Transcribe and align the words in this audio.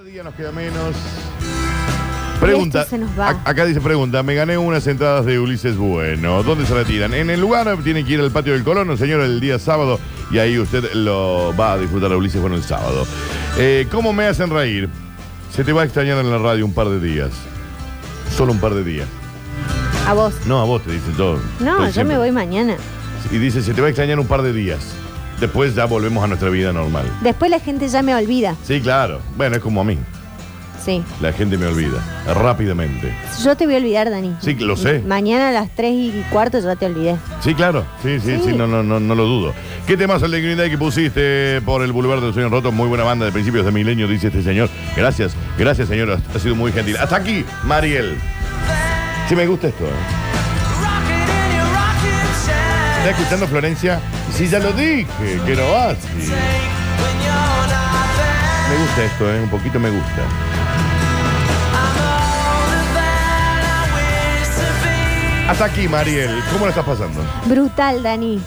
Cada 0.00 0.08
día 0.12 0.22
nos 0.22 0.34
queda 0.34 0.50
menos. 0.50 0.96
Pregunta. 2.40 2.80
esto 2.80 2.90
se 2.96 2.98
nos 2.98 3.10
va. 3.18 3.32
Ac- 3.32 3.40
Acá 3.44 3.66
dice 3.66 3.82
pregunta, 3.82 4.22
me 4.22 4.34
gané 4.34 4.56
unas 4.56 4.86
entradas 4.86 5.26
de 5.26 5.38
Ulises 5.38 5.76
Bueno. 5.76 6.42
¿Dónde 6.42 6.64
se 6.64 6.72
retiran? 6.72 7.12
En 7.12 7.28
el 7.28 7.38
lugar 7.38 7.76
tiene 7.84 8.02
que 8.02 8.14
ir 8.14 8.20
al 8.20 8.30
patio 8.30 8.54
del 8.54 8.64
Colono, 8.64 8.96
señor, 8.96 9.20
el 9.20 9.40
día 9.40 9.58
sábado. 9.58 10.00
Y 10.30 10.38
ahí 10.38 10.58
usted 10.58 10.94
lo 10.94 11.54
va 11.54 11.72
a 11.74 11.78
disfrutar 11.78 12.10
a 12.12 12.16
Ulises 12.16 12.40
Bueno 12.40 12.56
el 12.56 12.62
sábado. 12.62 13.06
Eh, 13.58 13.88
¿Cómo 13.90 14.14
me 14.14 14.24
hacen 14.26 14.48
reír? 14.48 14.88
Se 15.54 15.64
te 15.64 15.72
va 15.74 15.82
a 15.82 15.84
extrañar 15.84 16.16
en 16.16 16.30
la 16.30 16.38
radio 16.38 16.64
un 16.64 16.72
par 16.72 16.88
de 16.88 16.98
días. 16.98 17.32
Solo 18.34 18.52
un 18.52 18.58
par 18.58 18.72
de 18.72 18.82
días. 18.84 19.08
A 20.06 20.14
vos. 20.14 20.32
No, 20.46 20.62
a 20.62 20.64
vos 20.64 20.80
te 20.82 20.92
dicen 20.92 21.12
todo. 21.12 21.38
No, 21.58 21.90
yo 21.90 22.06
me 22.06 22.16
voy 22.16 22.30
mañana. 22.32 22.76
Y 23.30 23.36
dice, 23.36 23.60
se 23.60 23.74
te 23.74 23.82
va 23.82 23.88
a 23.88 23.90
extrañar 23.90 24.18
un 24.18 24.26
par 24.26 24.40
de 24.40 24.54
días. 24.54 24.80
Después 25.40 25.74
ya 25.74 25.86
volvemos 25.86 26.22
a 26.22 26.26
nuestra 26.26 26.50
vida 26.50 26.72
normal. 26.72 27.04
Después 27.22 27.50
la 27.50 27.60
gente 27.60 27.88
ya 27.88 28.02
me 28.02 28.14
olvida. 28.14 28.56
Sí, 28.62 28.80
claro. 28.80 29.20
Bueno, 29.36 29.56
es 29.56 29.62
como 29.62 29.80
a 29.80 29.84
mí. 29.84 29.98
Sí. 30.84 31.02
La 31.20 31.32
gente 31.32 31.58
me 31.58 31.66
olvida. 31.66 31.98
Rápidamente. 32.34 33.12
Yo 33.44 33.54
te 33.56 33.66
voy 33.66 33.74
a 33.74 33.78
olvidar, 33.78 34.08
Dani. 34.10 34.34
Sí, 34.40 34.54
lo 34.54 34.76
sé. 34.76 35.00
Mañana 35.06 35.50
a 35.50 35.52
las 35.52 35.68
3 35.74 35.92
y 35.92 36.24
cuarto 36.30 36.58
ya 36.58 36.74
te 36.76 36.86
olvidé. 36.86 37.16
Sí, 37.42 37.54
claro. 37.54 37.84
Sí, 38.02 38.18
sí, 38.20 38.36
sí, 38.38 38.50
Sí. 38.50 38.52
no, 38.56 38.66
no, 38.66 38.82
no, 38.82 38.98
no 38.98 39.14
lo 39.14 39.24
dudo. 39.24 39.52
¿Qué 39.86 39.96
temas 39.98 40.22
el 40.22 40.30
de 40.30 40.40
Green 40.40 40.56
Day 40.56 40.70
que 40.70 40.78
pusiste 40.78 41.60
por 41.66 41.82
el 41.82 41.92
Boulevard 41.92 42.20
de 42.20 42.26
los 42.26 42.34
Sueños 42.34 42.50
Rotos? 42.50 42.72
Muy 42.72 42.88
buena 42.88 43.04
banda 43.04 43.26
de 43.26 43.32
principios 43.32 43.66
de 43.66 43.72
milenio, 43.72 44.08
dice 44.08 44.28
este 44.28 44.42
señor. 44.42 44.70
Gracias, 44.96 45.32
gracias, 45.58 45.88
señor. 45.88 46.18
Ha 46.34 46.38
sido 46.38 46.54
muy 46.54 46.72
gentil. 46.72 46.96
Hasta 46.96 47.16
aquí, 47.16 47.44
Mariel. 47.64 48.16
Sí, 49.28 49.36
me 49.36 49.46
gusta 49.46 49.68
esto. 49.68 49.84
¿eh? 49.84 50.29
¿Está 53.00 53.10
escuchando, 53.12 53.46
Florencia? 53.48 53.98
Sí, 54.36 54.46
ya 54.48 54.58
lo 54.58 54.72
dije, 54.72 55.06
que 55.46 55.56
no 55.56 55.70
va 55.72 55.90
así. 55.90 56.06
Me 58.68 58.76
gusta 58.76 59.04
esto, 59.04 59.34
¿eh? 59.34 59.40
Un 59.40 59.48
poquito 59.48 59.80
me 59.80 59.88
gusta. 59.90 60.22
Hasta 65.48 65.64
aquí, 65.64 65.88
Mariel. 65.88 66.30
¿Cómo 66.52 66.66
la 66.66 66.70
estás 66.70 66.84
pasando? 66.84 67.20
Brutal, 67.46 68.02
Dani. 68.02 68.40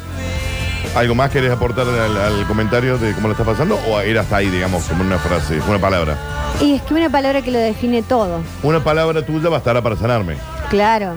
¿Algo 0.95 1.16
más 1.16 1.31
querés 1.31 1.52
aportar 1.52 1.88
al, 1.88 2.16
al 2.16 2.45
comentario 2.45 2.99
de 2.99 3.14
cómo 3.14 3.27
lo 3.30 3.31
estás 3.33 3.47
pasando? 3.47 3.80
¿O 3.88 3.99
era 3.99 4.22
hasta 4.22 4.38
ahí, 4.38 4.49
digamos, 4.49 4.83
como 4.86 5.03
una 5.03 5.17
frase, 5.17 5.59
una 5.67 5.80
palabra? 5.80 6.16
Y 6.61 6.75
es 6.75 6.81
que 6.83 6.94
una 6.94 7.09
palabra 7.09 7.42
que 7.42 7.49
lo 7.49 7.58
define 7.58 8.03
todo. 8.03 8.42
Una 8.61 8.83
palabra 8.83 9.25
tuya 9.25 9.49
bastará 9.49 9.81
para 9.81 9.95
sanarme. 9.97 10.36
Claro. 10.70 11.16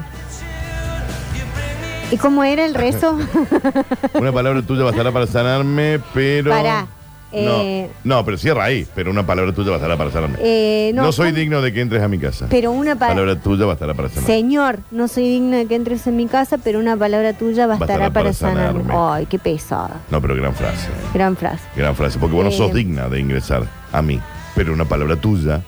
¿Y 2.10 2.16
cómo 2.18 2.44
era 2.44 2.64
el 2.64 2.74
rezo? 2.74 3.18
Una 4.14 4.32
palabra 4.32 4.62
tuya 4.62 4.84
bastará 4.84 5.10
para 5.12 5.26
sanarme, 5.26 6.00
pero. 6.14 6.50
Pará, 6.50 6.86
eh. 7.32 7.90
No, 8.04 8.16
no, 8.18 8.24
pero 8.24 8.38
cierra 8.38 8.64
ahí. 8.64 8.86
Pero 8.94 9.10
una 9.10 9.26
palabra 9.26 9.52
tuya 9.52 9.72
bastará 9.72 9.96
para 9.96 10.10
sanarme. 10.12 10.38
Eh, 10.40 10.92
no, 10.94 11.02
no, 11.02 11.12
soy 11.12 11.30
¿cómo? 11.30 11.38
digno 11.40 11.60
de 11.62 11.72
que 11.72 11.80
entres 11.80 12.02
a 12.02 12.08
mi 12.08 12.18
casa. 12.18 12.46
Pero 12.48 12.70
una 12.70 12.94
palabra. 12.94 13.22
palabra 13.22 13.42
tuya 13.42 13.66
bastará 13.66 13.94
para 13.94 14.08
sanarme. 14.08 14.26
Señor, 14.28 14.78
no 14.92 15.08
soy 15.08 15.24
digna 15.28 15.56
de 15.58 15.66
que 15.66 15.74
entres 15.74 16.06
en 16.06 16.16
mi 16.16 16.26
casa, 16.26 16.58
pero 16.58 16.78
una 16.78 16.96
palabra 16.96 17.32
tuya 17.32 17.66
bastará, 17.66 17.94
Bastará 17.94 18.10
para, 18.12 18.24
para 18.26 18.32
sanarme. 18.32 18.84
sanarme. 18.84 19.14
Ay, 19.14 19.26
qué 19.26 19.38
pesada. 19.40 20.00
No, 20.10 20.20
pero 20.22 20.36
gran 20.36 20.54
frase. 20.54 20.88
Gran 21.12 21.36
frase. 21.36 21.64
Gran 21.76 21.96
frase. 21.96 22.18
Porque 22.20 22.36
vos 22.36 22.44
no 22.44 22.50
Eh. 22.50 22.56
sos 22.56 22.72
digna 22.72 23.08
de 23.08 23.18
ingresar 23.18 23.64
a 23.92 24.00
mí. 24.00 24.20
Pero 24.54 24.72
una 24.72 24.84
palabra 24.84 25.16
tuya 25.16 25.62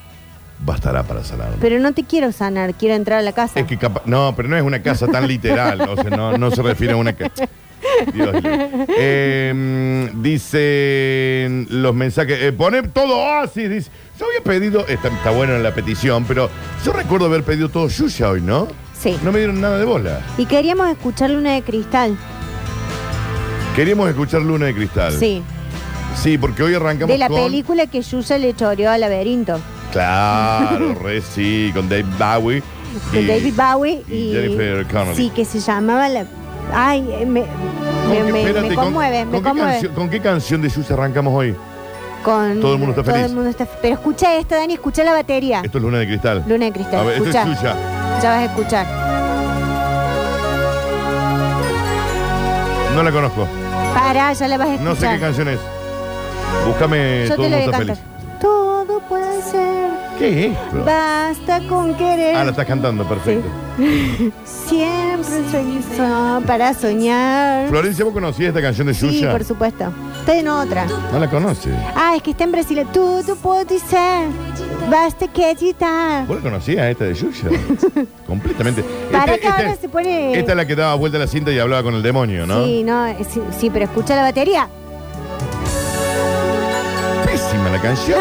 bastará 0.65 1.03
para 1.05 1.23
sanarme. 1.25 1.57
Pero 1.61 1.79
no 1.79 1.93
te 1.93 2.05
quiero 2.05 2.33
sanar, 2.33 2.75
quiero 2.75 2.95
entrar 2.95 3.19
a 3.21 3.23
la 3.23 3.33
casa. 3.33 3.59
Es 3.61 3.67
que 3.67 3.77
capa- 3.79 4.03
no, 4.07 4.35
pero 4.37 4.49
no 4.49 4.57
es 4.57 4.63
una 4.63 4.83
casa 4.83 5.07
tan 5.07 5.27
literal, 5.29 5.81
o 5.83 5.95
sea, 5.97 6.11
no, 6.11 6.37
no 6.37 6.51
se 6.51 6.63
refiere 6.63 6.93
a 6.95 6.97
una 6.97 7.13
casa. 7.13 7.49
Eh, 8.99 10.11
dicen 10.15 11.67
los 11.71 11.95
mensajes, 11.95 12.39
eh, 12.43 12.53
pone 12.53 12.83
todo 12.83 13.17
Oasis, 13.19 13.71
dice, 13.71 13.91
yo 14.19 14.27
había 14.27 14.41
pedido, 14.43 14.87
está, 14.87 15.09
está 15.09 15.31
bueno 15.31 15.55
en 15.55 15.63
la 15.63 15.73
petición, 15.75 16.25
pero 16.27 16.51
yo 16.85 16.93
recuerdo 16.93 17.27
haber 17.27 17.45
pedido 17.45 17.69
todo 17.69 17.89
Yuya 17.89 18.31
hoy, 18.31 18.41
¿no? 18.41 18.69
Sí. 19.01 19.17
No 19.23 19.31
me 19.31 19.39
dieron 19.39 19.61
nada 19.61 19.79
de 19.79 19.85
bola. 19.85 20.21
Y 20.37 20.47
queríamos 20.47 20.89
escuchar 20.91 21.31
Luna 21.31 21.53
de 21.53 21.63
Cristal. 21.63 22.17
Queríamos 23.77 24.09
escuchar 24.09 24.43
Luna 24.43 24.67
de 24.67 24.75
Cristal. 24.75 25.13
Sí. 25.13 25.43
Sí, 26.21 26.37
porque 26.37 26.65
hoy 26.65 26.75
arrancamos 26.75 27.13
De 27.13 27.19
la 27.19 27.29
con... 27.29 27.41
película 27.45 27.87
que 27.87 28.03
Yuya 28.03 28.39
le 28.39 28.55
choreó 28.55 28.91
al 28.91 29.01
laberinto. 29.01 29.61
Claro, 29.93 30.95
re 31.03 31.21
sí, 31.23 31.71
con 31.75 31.89
Dave 31.89 32.05
Bowie. 32.19 32.63
Y- 33.13 33.27
David 33.27 33.55
Bowie 33.57 34.03
y, 34.09 34.13
y 34.15 34.33
Jennifer 34.33 34.87
Connelly. 34.87 35.17
Sí, 35.17 35.31
que 35.31 35.45
se 35.45 35.61
llamaba 35.61 36.09
la. 36.09 36.25
Ay, 36.75 37.09
eh, 37.13 37.25
me, 37.27 37.41
me, 37.43 37.47
¿Con 37.47 38.13
qué- 38.27 38.33
me- 38.33 38.41
espérate, 38.43 38.69
me 38.69 38.75
con- 38.75 38.85
conmueve, 38.85 39.19
con 39.23 39.31
me 39.33 39.39
qué 39.39 39.45
conmueve. 39.45 39.71
canción- 39.73 39.95
¿Con 39.95 40.11
qué 40.11 40.21
canción 40.21 40.63
de 40.63 40.69
Yuya 40.69 40.95
arrancamos 40.95 41.35
hoy? 41.35 41.55
Con, 42.25 42.61
Todo 42.61 42.73
el 42.75 42.79
mundo 42.79 42.93
está 42.93 43.03
todo 43.05 43.15
feliz. 43.15 43.27
el 43.31 43.35
mundo 43.35 43.49
está- 43.51 43.67
Pero 43.81 43.95
escucha 43.95 44.35
esta, 44.37 44.57
Dani, 44.57 44.75
escucha 44.75 45.05
la 45.05 45.13
batería. 45.13 45.63
Esto 45.65 45.79
es 45.79 45.85
Luna 45.85 45.99
de 45.99 46.07
Cristal. 46.07 46.45
Luna 46.47 46.65
de 46.67 46.73
Cristal. 46.73 47.01
A 47.01 47.05
ver, 47.05 47.13
esto 47.15 47.25
escucha. 47.29 47.43
es 47.53 47.59
Yuya. 47.59 47.75
Ya 48.23 48.31
vas 48.31 48.39
a 48.39 48.45
escuchar. 48.45 48.87
No 52.95 53.03
la 53.03 53.13
conozco. 53.13 53.47
Para, 53.95 54.33
ya 54.33 54.49
la 54.49 54.59
vas 54.59 54.69
a 54.69 54.73
escuchar. 54.75 54.95
No 54.95 55.01
sé 55.01 55.09
qué 55.09 55.21
canción 55.21 55.49
es. 55.49 55.59
Búscame 56.67 57.27
Yo 57.29 57.37
Todo 57.37 57.47
el 57.47 57.53
mundo 57.53 57.65
está 57.67 57.79
feliz. 57.79 57.99
Todo 58.41 59.01
puede 59.09 59.43
ser. 59.43 59.78
¿Qué 60.19 60.47
es 60.47 60.53
esto? 60.53 60.85
Basta 60.85 61.61
con 61.69 61.95
querer. 61.95 62.35
Ah, 62.37 62.45
la 62.45 62.51
estás 62.51 62.67
cantando, 62.67 63.05
perfecto. 63.09 63.47
Siempre 64.45 65.49
soy 65.51 65.65
listo 65.65 66.43
para 66.47 66.75
soñar. 66.75 67.69
Florencia, 67.69 68.05
¿vos 68.05 68.13
conocías 68.15 68.49
esta 68.49 68.61
canción 68.61 68.87
de 68.89 68.95
Sí, 68.95 69.07
Yuya? 69.21 69.31
por 69.33 69.45
supuesto. 69.45 69.93
Estoy 70.21 70.39
en 70.39 70.49
otra. 70.49 70.87
No 71.13 71.19
la 71.21 71.31
conoces. 71.31 71.73
Ah, 71.95 72.15
es 72.17 72.23
que 72.23 72.33
está 72.33 72.45
en 72.45 72.53
Brasil. 72.53 72.85
Tudo 72.93 73.37
pode 73.37 73.79
ser. 73.79 74.27
Basta 74.91 75.27
acreditar. 75.27 76.27
¿Vos 76.27 76.37
la 76.39 76.43
conocías 76.43 76.87
esta 76.87 77.05
de 77.05 77.15
Yuya? 77.15 77.51
Completamente. 78.27 78.85
Para 79.13 79.35
Este- 79.35 79.41
que 79.41 79.49
ahora 79.49 79.69
este- 79.71 79.81
se 79.83 79.89
pone. 79.89 80.39
Esta 80.39 80.51
es 80.53 80.57
la 80.57 80.67
que 80.67 80.75
daba 80.75 80.95
vuelta 80.97 81.17
a 81.17 81.21
la 81.21 81.27
cinta 81.29 81.53
y 81.53 81.59
hablaba 81.59 81.83
con 81.85 81.95
el 81.95 82.03
demonio, 82.03 82.47
¿no? 82.47 82.65
Sí, 82.65 82.83
no, 82.83 83.07
sí, 83.31 83.41
sí, 83.59 83.71
pero 83.71 83.85
escucha 83.85 84.17
la 84.17 84.23
batería. 84.23 84.69
La 87.79 87.83
canción. 87.83 88.21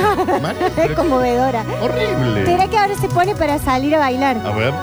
Es 0.77 0.91
conmovedora. 0.95 1.63
Horrible. 1.81 2.45
¿Será 2.45 2.67
que 2.67 2.77
ahora 2.77 2.95
se 2.95 3.07
pone 3.09 3.35
para 3.35 3.57
salir 3.59 3.95
a 3.95 3.99
bailar? 3.99 4.37
A 4.45 4.51
ver. 4.51 4.73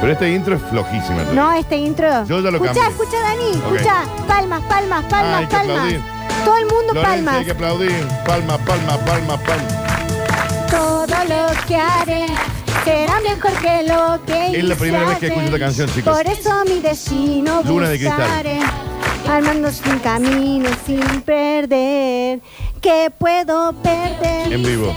Pero 0.00 0.12
esta 0.12 0.28
intro 0.28 0.56
es 0.56 0.62
flojísima. 0.62 1.22
No, 1.34 1.52
este 1.52 1.76
intro. 1.76 2.24
Yo 2.24 2.40
ya 2.40 2.50
lo 2.50 2.56
escucha, 2.64 2.74
cambié. 2.74 2.88
escucha, 2.88 3.16
Dani. 3.20 3.50
Escucha. 3.50 4.02
Palmas, 4.26 4.62
palmas, 4.62 5.04
Ah, 5.04 5.08
palmas, 5.10 5.40
que 5.40 5.56
palmas. 5.56 5.76
aplaudir. 5.76 6.00
Todo 6.44 6.56
el 6.56 6.64
mundo 6.66 6.92
Florencia, 6.92 7.10
palmas. 7.16 7.34
hay 7.36 7.44
que 7.44 7.50
aplaudir. 7.50 8.06
Palma, 8.24 8.58
palma, 8.58 8.96
palma, 8.98 9.36
palma. 9.38 10.66
Todo 10.70 11.06
lo 11.24 11.66
que 11.66 11.76
haré 11.76 12.26
será 12.84 13.20
mejor 13.20 13.52
que 13.60 13.82
lo 13.82 14.20
que 14.24 14.58
Es 14.58 14.64
la 14.64 14.74
primera 14.76 15.04
vez 15.06 15.18
que 15.18 15.26
escucho 15.26 15.44
esta 15.46 15.58
canción, 15.58 15.88
chicos. 15.90 16.16
Por 16.16 16.26
eso 16.26 16.64
mi 16.66 16.80
destino 16.80 17.62
Luna 17.64 17.88
de 17.88 17.98
cristal. 17.98 18.44
Armando 19.28 19.70
sin 19.70 19.98
camino 19.98 20.68
sin 20.86 21.20
perder. 21.22 22.40
¿Qué 22.80 23.10
puedo 23.16 23.72
perder? 23.74 24.52
En 24.52 24.62
vivo. 24.62 24.94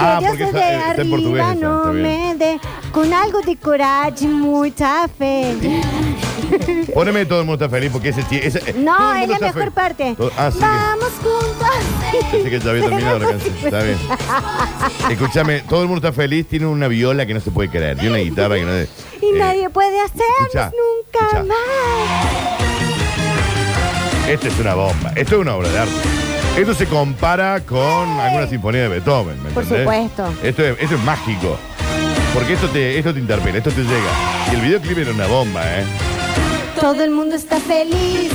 Ah, 0.00 0.20
porque 0.24 0.44
desde 0.44 0.58
está, 0.58 0.72
eh, 0.72 0.90
está 0.90 1.02
en 1.02 1.10
portugués. 1.10 1.42
esa, 1.44 1.54
no 1.56 1.78
está 1.78 1.90
bien. 1.90 2.02
me 2.02 2.34
dé 2.36 2.60
con 2.92 3.12
algo 3.12 3.40
de 3.40 3.56
coraje 3.56 4.24
y 4.24 4.26
mucha 4.28 5.08
fe. 5.08 5.56
Poneme 6.94 7.26
todo 7.26 7.40
el 7.40 7.46
mundo 7.46 7.64
está 7.64 7.76
feliz 7.76 7.90
porque 7.92 8.10
ese 8.10 8.22
tie- 8.22 8.40
ese- 8.42 8.58
eh, 8.60 8.72
todo 8.74 8.82
No, 8.84 9.14
el 9.14 9.22
es 9.22 9.28
mundo 9.28 9.28
la 9.28 9.34
está 9.34 9.46
mejor 9.46 9.60
feliz. 9.60 9.74
parte. 9.74 10.14
Todo- 10.16 10.30
ah, 10.38 10.50
sí. 10.52 10.58
Vamos 10.60 11.08
juntos. 11.20 12.30
Pensé 12.30 12.50
que 12.50 12.60
ya 12.60 12.70
había 12.70 12.84
terminado 12.84 13.18
la 13.18 13.26
canción. 13.28 13.54
Está 13.64 13.82
bien. 13.82 13.98
Escúchame, 15.10 15.60
todo 15.68 15.82
el 15.82 15.88
mundo 15.88 16.06
está 16.06 16.16
feliz, 16.16 16.46
tiene 16.48 16.66
una 16.66 16.86
viola 16.88 17.26
que 17.26 17.34
no 17.34 17.40
se 17.40 17.50
puede 17.50 17.68
creer, 17.68 17.96
tiene 17.98 18.10
una 18.14 18.18
guitarra 18.24 18.54
que 18.54 18.62
no 18.64 18.70
se. 18.72 18.88
Y 19.20 19.34
eh, 19.34 19.38
nadie 19.38 19.68
puede 19.68 20.00
hacernos 20.00 20.26
escucha, 20.46 20.70
nunca 20.70 21.42
más. 21.44 22.67
Esta 24.28 24.48
es 24.48 24.58
una 24.58 24.74
bomba, 24.74 25.12
esto 25.16 25.36
es 25.36 25.40
una 25.40 25.54
obra 25.56 25.68
de 25.70 25.78
arte. 25.78 25.92
Esto 26.58 26.74
se 26.74 26.86
compara 26.86 27.60
con 27.60 28.08
alguna 28.20 28.46
sinfonía 28.46 28.82
de 28.82 28.88
Beethoven, 28.88 29.42
¿me 29.42 29.50
Por 29.50 29.62
entendés? 29.62 29.84
supuesto. 29.86 30.34
Esto 30.42 30.64
es, 30.64 30.76
esto 30.80 30.94
es 30.96 31.02
mágico. 31.02 31.56
Porque 32.34 32.52
esto 32.54 32.68
te, 32.68 32.98
esto 32.98 33.14
te 33.14 33.20
interpela, 33.20 33.58
esto 33.58 33.70
te 33.70 33.82
llega. 33.82 34.10
Y 34.52 34.54
el 34.56 34.60
videoclip 34.60 34.98
era 34.98 35.12
una 35.12 35.26
bomba, 35.26 35.62
¿eh? 35.64 35.84
Todo 36.80 37.02
el 37.04 37.10
mundo 37.10 37.36
está 37.36 37.58
feliz. 37.58 38.30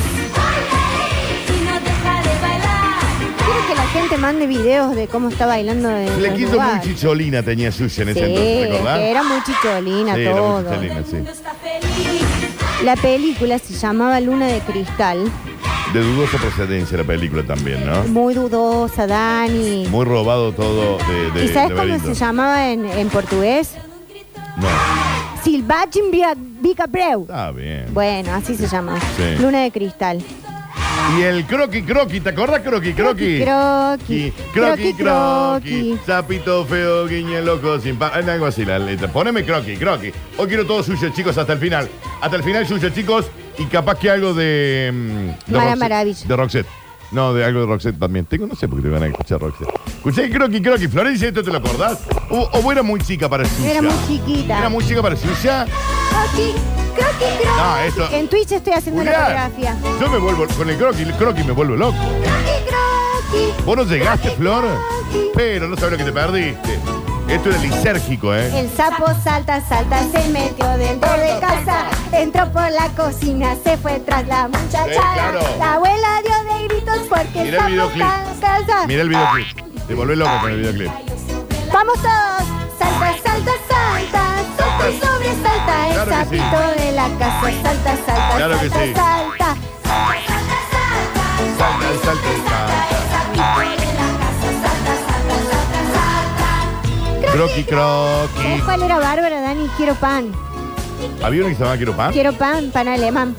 Quiero 3.44 3.66
que 3.68 3.74
la 3.74 3.86
gente 3.88 4.16
mande 4.18 4.46
videos 4.46 4.96
de 4.96 5.06
cómo 5.06 5.28
está 5.28 5.46
bailando 5.46 5.90
en 5.90 6.20
Le 6.22 6.28
los 6.30 6.38
quiso 6.38 6.52
lugares. 6.52 6.86
muy 6.86 6.94
chicholina, 6.96 7.42
tenía 7.42 7.70
Suya 7.70 8.02
en 8.02 8.14
Sí, 8.14 8.20
ese 8.20 8.24
entonces, 8.26 8.56
es 8.64 8.70
¿recordás? 8.70 8.98
que 8.98 9.10
era 9.10 9.22
muy 9.22 9.42
chicholina 9.44 10.14
Sí, 10.14 10.20
era 10.22 10.30
muy 10.32 10.40
todo. 10.40 10.62
chicholina, 10.70 11.02
sí. 11.10 11.16
La 12.84 12.96
película 12.96 13.58
se 13.58 13.74
llamaba 13.74 14.20
Luna 14.20 14.46
de 14.46 14.58
Cristal. 14.60 15.30
De 15.94 16.00
dudosa 16.00 16.38
procedencia 16.38 16.98
la 16.98 17.04
película 17.04 17.44
también, 17.44 17.86
¿no? 17.86 18.02
Muy 18.08 18.34
dudosa, 18.34 19.06
Dani. 19.06 19.86
Muy 19.88 20.04
robado 20.04 20.50
todo 20.52 20.98
de, 20.98 21.30
de 21.30 21.44
¿Y 21.44 21.48
sabes 21.48 21.70
cómo 21.70 21.98
se 22.00 22.14
llamaba 22.14 22.68
en, 22.68 22.84
en 22.84 23.08
portugués? 23.10 23.76
No, 24.56 24.66
Silvagem 25.44 26.06
Vicabreu. 26.60 27.22
está 27.22 27.52
bien. 27.52 27.86
Bueno, 27.92 28.32
así 28.34 28.56
se 28.56 28.66
llama. 28.66 28.98
Sí. 29.16 29.40
Luna 29.40 29.62
de 29.62 29.70
Cristal. 29.70 30.20
Y 31.16 31.22
el 31.22 31.44
croqui 31.46 31.82
croqui, 31.82 32.18
¿te 32.18 32.30
acordás 32.30 32.62
croqui 32.62 32.92
croqui? 32.92 33.40
Croqui, 33.44 34.32
Croqui, 34.52 34.94
croqui, 34.94 34.94
croqui, 34.94 35.98
sapito 36.04 36.64
feo, 36.64 37.06
guiña 37.06 37.38
el 37.38 37.48
ojo 37.48 37.78
sin 37.78 37.96
pa... 37.96 38.08
Algo 38.08 38.46
así 38.46 38.64
la 38.64 38.80
letra. 38.80 39.06
Poneme 39.06 39.44
croqui, 39.44 39.76
croqui. 39.76 40.12
Hoy 40.38 40.48
quiero 40.48 40.66
todo 40.66 40.82
suyo, 40.82 41.10
chicos, 41.10 41.38
hasta 41.38 41.52
el 41.52 41.60
final. 41.60 41.88
Hasta 42.20 42.36
el 42.36 42.42
final 42.42 42.66
suyo, 42.66 42.88
chicos. 42.88 43.26
Y 43.58 43.66
capaz 43.66 43.98
que 43.98 44.10
algo 44.10 44.34
de... 44.34 44.90
mm, 44.92 45.50
de 45.50 45.56
Mara 45.58 45.70
Roxette- 45.74 45.78
Maravilla. 45.78 46.26
De 46.26 46.36
Roxette. 46.36 46.66
No, 47.12 47.32
de 47.32 47.44
algo 47.44 47.60
de 47.60 47.66
Roxette 47.66 47.98
también. 47.98 48.24
Tengo, 48.26 48.46
no 48.46 48.56
sé 48.56 48.66
por 48.66 48.78
qué 48.78 48.88
te 48.88 48.92
van 48.94 49.02
a 49.04 49.06
escuchar 49.06 49.40
Roxette. 49.40 49.68
Escuché 49.86 50.28
croqui, 50.30 50.60
croqui. 50.60 50.88
Florencia, 50.88 51.28
¿esto 51.28 51.42
te 51.44 51.50
lo 51.52 51.58
acordás? 51.58 52.00
O, 52.30 52.48
o 52.52 52.62
vos 52.62 52.72
era 52.72 52.82
muy 52.82 53.00
chica 53.00 53.28
para 53.28 53.44
Suya. 53.44 53.70
Era 53.72 53.82
muy 53.82 53.94
chiquita. 54.08 54.58
Era 54.58 54.68
muy 54.68 54.84
chica 54.84 55.00
para 55.02 55.14
Suya. 55.16 55.66
Croqui, 56.10 56.52
croqui, 56.96 57.24
croqui. 57.42 57.46
No, 57.56 57.78
esto- 57.78 58.08
En 58.12 58.28
Twitch 58.28 58.50
estoy 58.52 58.72
haciendo 58.72 59.00
Julián, 59.02 59.22
coreografía. 59.22 59.76
yo 60.00 60.08
me 60.10 60.18
vuelvo 60.18 60.46
con 60.56 60.68
el 60.70 60.76
croqui, 60.76 61.02
el 61.02 61.46
me 61.46 61.52
vuelvo 61.52 61.76
loco. 61.76 61.94
Croqui, 61.96 62.64
croqui. 62.66 63.62
Vos 63.64 63.76
no 63.76 63.84
llegaste, 63.84 64.30
Flor, 64.30 64.64
pero 65.34 65.68
no 65.68 65.76
sabes 65.76 65.92
lo 65.92 65.98
que 65.98 66.04
te 66.04 66.12
perdiste. 66.12 66.78
Esto 67.28 67.48
era 67.50 67.58
lisérgico, 67.58 68.34
¿eh? 68.34 68.60
El 68.60 68.70
sapo 68.76 69.06
salta, 69.22 69.60
salta, 69.66 70.00
se 70.12 70.28
metió 70.28 70.68
dentro 70.76 71.10
de 71.16 71.38
casa. 71.40 71.86
Entró 72.12 72.50
por 72.52 72.70
la 72.70 72.88
cocina, 72.96 73.54
se 73.64 73.76
fue 73.78 73.98
tras 74.00 74.26
la 74.26 74.46
muchachada. 74.48 74.86
Sí, 74.88 74.98
claro. 75.14 75.40
La 75.58 75.74
abuela 75.74 76.22
dio 76.22 76.54
de 76.54 76.64
gritos 76.68 76.98
porque 77.08 77.38
el 77.40 77.44
Mira 77.46 77.56
el 77.56 77.58
sapo 77.58 77.68
videoclip. 77.70 78.02
está 78.02 78.22
en 78.32 78.40
casa. 78.66 78.86
Mira 78.86 79.02
el 79.02 79.08
videoclip. 79.08 79.86
Te 79.86 79.94
volvés 79.94 80.18
loco 80.18 80.38
con 80.40 80.50
el 80.50 80.56
videoclip. 80.58 80.92
Vamos 81.72 81.94
todos. 81.94 82.44
Salta, 82.78 83.14
salta, 83.24 83.52
salta. 83.68 84.24
Salta 84.58 84.90
y 84.90 85.00
sobresalta. 85.00 85.88
El 85.88 85.94
Claro 85.94 86.10
que 86.10 86.36
sí. 86.36 86.38
sapito 86.42 86.82
de 86.84 86.92
la 86.92 87.08
casa. 87.18 87.40
Salta, 87.62 87.96
salta, 88.06 88.36
Claro 88.36 88.60
que 88.60 88.68
salta, 88.68 88.84
sí. 88.84 88.94
salta. 88.94 89.56
Salta, 91.58 91.88
salta, 92.04 92.28
salta. 93.34 93.83
Croqui, 97.34 97.64
¿Sabes 97.64 97.66
croqui. 97.66 98.60
cuál 98.64 98.82
era 98.82 98.98
Bárbara, 98.98 99.40
Dani? 99.40 99.66
Quiero 99.76 99.94
pan. 99.96 100.32
¿Había 101.22 101.40
uno 101.40 101.48
que 101.48 101.54
se 101.54 101.60
llamaba 101.60 101.76
Quiero 101.76 101.96
Pan? 101.96 102.12
Quiero 102.12 102.32
pan, 102.32 102.70
pan 102.70 102.88
alemán. 102.88 103.34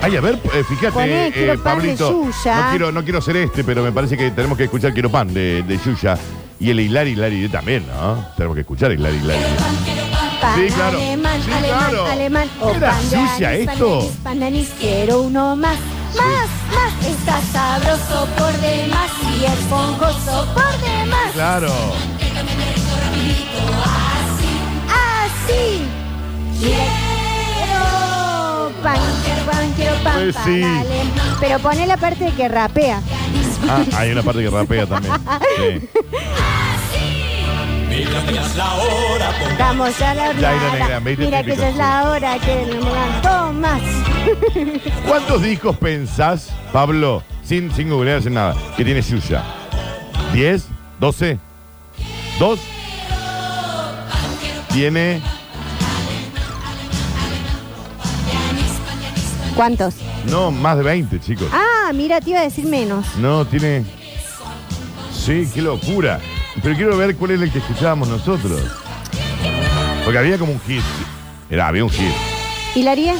Ay, 0.00 0.16
a 0.16 0.20
ver, 0.20 0.38
eh, 0.54 0.62
fíjate, 0.68 0.92
Poné 0.92 1.26
eh, 1.28 1.32
Quiero 1.32 1.52
Pan 1.62 1.78
de 1.80 1.94
Pablito. 1.96 2.24
Yuya. 2.24 2.56
No 2.64 2.70
quiero, 2.70 2.92
no 2.92 3.02
quiero 3.04 3.20
ser 3.20 3.36
este, 3.38 3.64
pero 3.64 3.82
me 3.82 3.90
parece 3.90 4.16
que 4.16 4.30
tenemos 4.30 4.56
que 4.56 4.64
escuchar 4.64 4.92
Quiero 4.92 5.10
Pan 5.10 5.32
de, 5.34 5.62
de 5.62 5.78
Yuya. 5.78 6.16
Y 6.60 6.70
el 6.70 6.80
Hilari 6.80 7.10
Hilari 7.12 7.48
también, 7.48 7.86
¿no? 7.86 8.24
Tenemos 8.36 8.54
que 8.54 8.60
escuchar 8.60 8.92
Hilari 8.92 9.16
Hilari. 9.16 9.40
Pan 10.40 10.54
Sí, 10.56 10.72
claro. 10.72 10.98
alemán, 10.98 11.42
Sí, 11.44 11.50
alemán, 11.52 11.78
claro. 11.90 12.06
alemán. 12.06 12.48
O 12.60 12.70
¿Era 12.74 12.90
pan 12.90 13.10
de 13.10 13.16
sucia 13.16 13.48
anís, 13.48 13.68
esto? 13.68 13.88
Pan 13.88 13.98
de 13.98 14.06
anís, 14.06 14.16
pan 14.22 14.38
de 14.40 14.46
anís. 14.46 14.68
Quiero 14.78 15.22
uno 15.22 15.56
más. 15.56 15.76
Más, 16.16 16.48
más. 16.74 17.06
Está 17.06 17.40
sabroso 17.52 18.28
por 18.38 18.52
demás 18.60 19.10
y 19.40 19.44
esponjoso 19.46 20.46
por 20.54 20.78
demás. 20.80 21.32
Claro. 21.34 21.72
Quiero 26.60 26.78
pan, 28.82 28.98
quiero 29.24 29.42
pan, 29.50 29.72
quiero 29.76 29.94
pan. 30.02 30.14
Pues 30.14 30.34
pan 30.34 30.44
sí. 30.44 30.62
alemán. 30.62 31.12
Pero 31.40 31.58
pone 31.60 31.86
la 31.86 31.96
parte 31.96 32.24
de 32.24 32.32
que 32.32 32.48
rapea. 32.48 33.00
Ah, 33.68 33.84
hay 33.96 34.10
una 34.12 34.22
parte 34.22 34.42
que 34.42 34.50
rapea 34.50 34.86
también. 34.86 35.14
Sí. 35.56 35.88
Vamos 39.58 40.00
a 40.00 40.14
la 40.14 40.32
Ya, 40.32 40.54
Irene 40.54 40.66
hornada. 40.66 40.86
Gran, 40.88 41.04
veinte 41.04 41.24
Mira 41.24 41.38
que 41.42 41.50
típicos, 41.50 41.62
ya 41.62 41.68
es 41.70 41.76
la 41.76 42.10
hora 42.10 42.38
que 42.38 42.66
no 42.66 42.84
me 42.84 42.90
dan 42.90 43.22
tomas. 43.22 43.82
¿Cuántos 45.06 45.42
discos 45.42 45.76
pensás, 45.76 46.50
Pablo, 46.72 47.22
sin, 47.42 47.72
sin 47.72 47.90
googlear, 47.90 48.22
sin 48.22 48.34
nada, 48.34 48.54
que 48.76 48.84
tiene 48.84 49.02
Yuya? 49.02 49.42
¿10? 50.32 50.62
¿12? 51.00 51.38
¿Dos? 52.38 52.60
Tiene. 54.72 55.20
¿Cuántos? 59.58 59.96
No, 60.30 60.52
más 60.52 60.76
de 60.76 60.84
20, 60.84 61.18
chicos. 61.18 61.48
Ah, 61.52 61.90
mira, 61.92 62.20
te 62.20 62.30
iba 62.30 62.38
a 62.38 62.44
decir 62.44 62.64
menos. 62.64 63.04
No, 63.16 63.44
tiene. 63.44 63.84
Sí, 65.12 65.48
qué 65.52 65.60
locura. 65.60 66.20
Pero 66.62 66.76
quiero 66.76 66.96
ver 66.96 67.16
cuál 67.16 67.32
es 67.32 67.42
el 67.42 67.50
que 67.50 67.58
escuchábamos 67.58 68.06
nosotros. 68.06 68.62
Porque 70.04 70.16
había 70.16 70.38
como 70.38 70.52
un 70.52 70.60
hit. 70.60 70.84
Era, 71.50 71.66
había 71.66 71.82
un 71.82 71.90
hit. 71.90 72.12
¿Hilarie? 72.76 73.14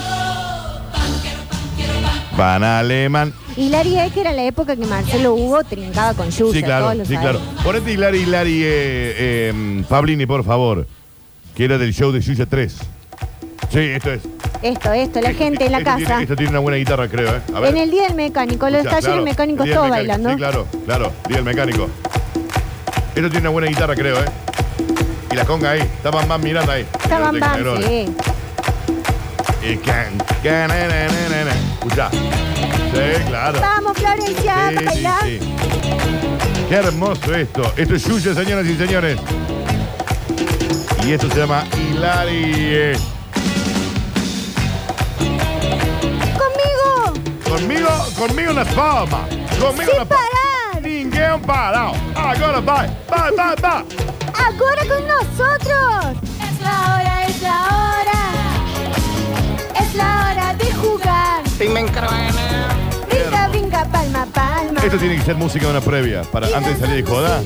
Pan 2.36 2.62
alemán. 2.62 3.34
Hilarie 3.56 4.06
es 4.06 4.12
que 4.12 4.20
era 4.20 4.30
la 4.30 4.44
época 4.44 4.76
que 4.76 4.86
Marcelo 4.86 5.34
Hugo 5.34 5.64
trincaba 5.64 6.14
con 6.14 6.30
Yuya. 6.30 6.52
Sí, 6.52 6.62
claro, 6.62 6.92
sí, 7.04 7.14
saben. 7.14 7.20
claro. 7.20 7.40
Ponete 7.64 7.92
Hilari, 7.94 8.18
Hilari, 8.18 8.62
eh, 8.62 9.14
eh, 9.18 9.84
Pablini, 9.88 10.24
por 10.24 10.44
favor. 10.44 10.86
Que 11.56 11.64
era 11.64 11.78
del 11.78 11.92
show 11.92 12.12
de 12.12 12.20
Yuya 12.20 12.46
3. 12.46 12.76
Sí, 13.72 13.78
esto 13.80 14.12
es. 14.12 14.22
Esto, 14.62 14.92
esto, 14.92 15.20
la 15.20 15.32
gente 15.34 15.66
en 15.66 15.72
la 15.72 15.78
tiene- 15.78 16.02
casa. 16.04 16.22
esto 16.22 16.34
tiene 16.34 16.50
una 16.50 16.58
buena 16.58 16.78
guitarra, 16.78 17.06
creo, 17.08 17.36
¿eh? 17.36 17.40
A 17.54 17.60
ver. 17.60 17.70
En 17.70 17.76
el 17.82 17.90
día 17.90 18.04
del 18.04 18.14
mecánico, 18.16 18.68
los 18.68 18.82
talleres 18.82 19.04
claro, 19.04 19.22
mecánicos 19.22 19.64
Día 19.66 19.74
todos 19.76 19.88
Mecánico. 19.88 20.08
bailando. 20.12 20.30
Sí, 20.30 20.36
claro, 20.36 20.66
claro. 20.84 21.12
Día 21.28 21.36
del 21.36 21.44
mecánico. 21.44 21.88
Esto 23.14 23.30
tiene 23.30 23.38
una 23.40 23.50
buena 23.50 23.68
guitarra, 23.68 23.94
creo, 23.94 24.18
¿eh? 24.20 24.24
Y 25.30 25.34
la 25.36 25.44
conga 25.44 25.70
ahí. 25.72 25.80
Estaban 25.80 26.26
más 26.26 26.40
mirando 26.40 26.72
ahí. 26.72 26.86
Estaban 27.02 27.38
Canerones. 27.38 27.86
sí. 27.86 28.06
Y 29.62 29.76
can, 29.78 30.16
can, 30.42 30.68
na, 30.68 30.86
na, 30.86 31.06
na, 31.28 31.44
na. 31.44 31.52
Escuchá. 31.74 32.10
Sí, 32.10 33.24
claro. 33.28 33.60
Vamos, 33.60 33.96
Florencia, 33.98 34.70
Sí, 34.70 34.76
sí, 34.94 35.06
sí. 35.22 35.40
Qué 36.68 36.74
hermoso 36.74 37.34
esto. 37.34 37.72
Esto 37.76 37.94
es 37.94 38.04
Yuya, 38.04 38.34
señoras 38.34 38.66
y 38.66 38.76
señores. 38.76 39.18
Y 41.06 41.12
esto 41.12 41.28
se 41.30 41.38
llama 41.38 41.64
Hilari. 41.76 42.92
Conmigo, 47.58 47.88
Conmigo, 47.88 48.26
conmigo 48.28 48.52
nas 48.52 48.68
palmas. 48.68 49.20
Conmigo 49.58 49.90
sin 49.90 49.98
nas 49.98 50.06
palmas. 50.06 50.30
parar. 50.30 50.82
Ninguém 50.82 51.38
parado. 51.44 51.94
Agora 52.14 52.60
vai. 52.60 52.88
Vai, 53.08 53.32
vai, 53.32 53.56
vai. 53.56 53.84
Ahora 54.32 54.82
con 54.86 55.06
nosotros. 55.08 56.16
Es 56.40 56.60
la 56.62 56.76
hora, 56.94 57.24
es 57.26 57.42
la 57.42 57.58
hora. 57.74 58.20
Es 59.80 59.94
la 59.94 60.30
hora 60.30 60.54
de 60.54 60.72
jugar. 60.74 61.42
Brinca, 61.58 63.48
brinca, 63.48 63.84
palma, 63.86 64.26
palma. 64.32 64.80
Esto 64.84 64.98
tiene 64.98 65.16
que 65.16 65.22
ser 65.22 65.34
música 65.34 65.66
de 65.66 65.72
una 65.72 65.80
previa. 65.80 66.22
Para 66.22 66.46
antes 66.56 66.78
de 66.78 66.86
salir 66.86 67.04
de 67.04 67.10
joda. 67.10 67.40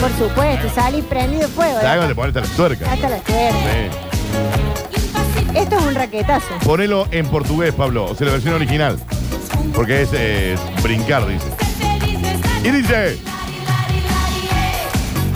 Por 0.00 0.10
supuesto, 0.18 0.68
salí 0.74 1.02
prendido 1.02 1.48
fuego. 1.48 1.80
¿Sabes 1.80 1.94
¿eh? 1.94 1.98
dónde 1.98 2.14
ponerte 2.16 2.40
las 2.40 2.50
tuercas? 2.50 2.88
Hasta 2.88 3.08
la 3.08 3.16
suerte. 3.18 3.90
Sí. 3.92 5.56
Esto 5.56 5.78
es 5.78 5.84
un 5.84 5.94
raquetazo. 5.94 6.46
Ponelo 6.64 7.06
en 7.12 7.26
portugués, 7.28 7.72
Pablo. 7.74 8.06
O 8.06 8.14
sea, 8.14 8.26
la 8.26 8.32
versión 8.34 8.54
original. 8.54 8.98
Porque 9.74 10.02
es 10.02 10.10
eh, 10.12 10.56
brincar, 10.82 11.26
dice. 11.26 11.46
Y 12.64 12.70
dice. 12.70 13.18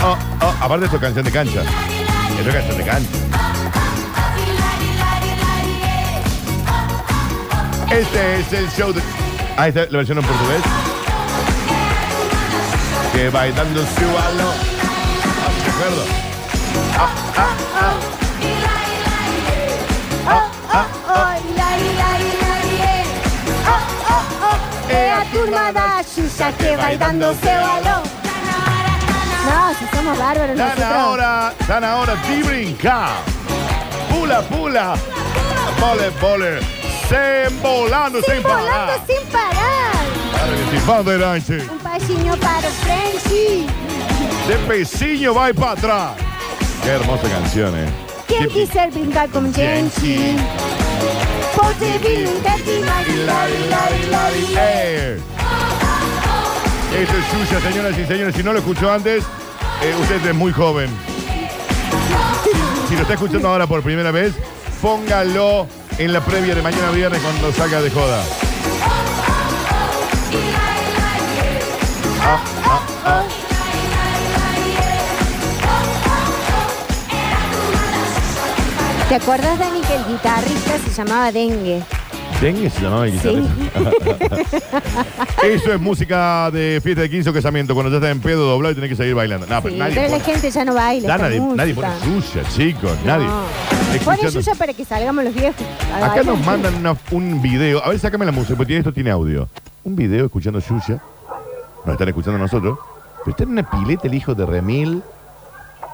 Oh, 0.02 0.16
oh, 0.40 0.54
aparte 0.60 0.86
esto 0.86 0.96
es 0.96 1.02
canción 1.02 1.24
de 1.24 1.30
cancha. 1.30 1.62
Esto 2.38 2.48
es 2.48 2.54
canción 2.54 2.78
de 2.78 2.84
cancha. 2.84 3.10
Este 7.90 8.40
es 8.40 8.52
el 8.52 8.70
show 8.70 8.92
de. 8.92 9.02
Ah, 9.56 9.68
esta 9.68 9.82
es 9.82 9.92
la 9.92 9.98
versión 9.98 10.18
en 10.18 10.24
portugués. 10.24 10.62
Que 13.12 13.28
va 13.30 13.46
dando 13.48 13.80
su 13.80 14.12
valor. 14.12 14.54
Ah, 16.96 18.19
turma 25.32 25.72
da 25.72 26.02
Xuxa 26.02 26.52
que 26.52 26.76
vai 26.76 26.96
dando 26.96 27.34
seu 27.40 27.60
alô. 27.64 28.02
No, 29.42 29.74
si 29.74 29.96
somos 29.96 30.18
bárbaros 30.18 30.50
Están 30.50 30.68
nosotros. 30.68 30.92
ahora, 30.92 31.54
están 31.58 31.84
ahora 31.84 32.14
de 32.16 32.42
brincar. 32.42 33.10
Pula, 34.10 34.42
pula. 34.42 34.94
Vole, 35.78 36.10
vole. 36.20 36.60
Se 37.08 37.46
embolando 37.46 38.20
sin 38.22 38.42
Volando 38.42 38.66
parar. 38.70 39.00
sin 39.06 39.26
parar. 39.28 39.92
Claro 40.32 40.52
que 40.56 40.76
sí, 40.78 40.82
para 40.86 40.98
adelante. 40.98 41.68
Un 41.70 41.78
passinho 41.78 42.36
para 42.36 42.68
o 42.68 42.70
frente. 42.70 43.66
De 44.46 44.56
peciño 44.68 45.34
va 45.34 45.52
para 45.54 45.72
atrás. 45.72 46.10
Qué 46.82 46.90
hermosa 46.90 47.28
canción, 47.28 47.74
eh. 47.76 47.88
Quem 48.28 48.40
Qué- 48.40 48.48
quiser 48.48 48.90
brincar 48.90 49.28
com 49.30 49.52
gente, 49.52 50.36
Eh. 54.56 55.20
Esto 56.98 57.14
es 57.16 57.48
suya, 57.48 57.60
señoras 57.70 57.98
y 57.98 58.06
señores. 58.06 58.34
Si 58.34 58.42
no 58.42 58.52
lo 58.52 58.58
escuchó 58.58 58.92
antes, 58.92 59.24
eh, 59.82 59.94
usted 60.00 60.26
es 60.26 60.34
muy 60.34 60.52
joven. 60.52 60.90
Si 62.88 62.94
lo 62.94 63.02
está 63.02 63.14
escuchando 63.14 63.48
ahora 63.48 63.66
por 63.66 63.82
primera 63.82 64.10
vez, 64.10 64.34
póngalo 64.82 65.66
en 65.98 66.12
la 66.12 66.20
previa 66.20 66.54
de 66.54 66.62
mañana 66.62 66.90
viernes 66.90 67.20
cuando 67.22 67.52
salga 67.52 67.80
de 67.80 67.90
joda. 67.90 68.22
¿Te 79.10 79.16
acuerdas, 79.16 79.58
Dani, 79.58 79.80
que 79.80 79.96
el 79.96 80.04
guitarrista 80.06 80.78
se 80.78 80.90
llamaba 80.90 81.32
Dengue? 81.32 81.82
Dengue 82.40 82.70
se 82.70 82.80
llamaba 82.80 83.06
el 83.08 83.20
Sí. 83.20 83.28
guitarrista. 83.28 84.36
Eso 85.42 85.72
es 85.72 85.80
música 85.80 86.48
de 86.52 86.80
fiesta 86.80 87.02
de 87.02 87.10
15 87.10 87.30
o 87.30 87.32
casamiento. 87.32 87.74
Cuando 87.74 87.90
ya 87.90 87.96
estás 87.96 88.12
en 88.12 88.20
pedo 88.20 88.46
doblado 88.48 88.70
y 88.70 88.74
tenés 88.76 88.90
que 88.90 88.94
seguir 88.96 89.16
bailando. 89.16 89.46
No, 89.48 89.60
pero 89.62 89.74
nadie 89.76 89.96
la 89.96 90.08
pone- 90.18 90.20
gente 90.20 90.50
ya 90.52 90.64
no 90.64 90.74
baila. 90.74 91.08
Ya 91.08 91.18
nadie, 91.18 91.40
nadie 91.40 91.74
pone 91.74 91.88
suya, 92.04 92.48
chicos. 92.54 92.96
Nadie. 93.04 93.26
No. 93.26 93.42
Pone 93.82 93.96
Escuchando- 93.96 94.30
suya 94.30 94.54
para 94.54 94.72
que 94.74 94.84
salgamos 94.84 95.24
los 95.24 95.34
viejos. 95.34 95.60
Acá 95.92 96.06
bailar. 96.06 96.26
nos 96.26 96.46
mandan 96.46 96.74
una- 96.76 96.96
un 97.10 97.42
video. 97.42 97.84
A 97.84 97.88
ver, 97.88 97.98
sácame 97.98 98.24
la 98.24 98.32
música, 98.32 98.56
porque 98.56 98.76
esto 98.78 98.92
tiene 98.92 99.10
audio. 99.10 99.48
Un 99.82 99.96
video 99.96 100.26
escuchando 100.26 100.60
Yuya. 100.60 101.02
Nos 101.84 101.92
están 101.94 102.08
escuchando 102.08 102.38
nosotros. 102.38 102.78
Pero 103.24 103.30
está 103.32 103.42
en 103.42 103.50
una 103.50 103.68
pileta 103.68 104.06
el 104.06 104.14
hijo 104.14 104.36
de 104.36 104.46
Remil. 104.46 105.02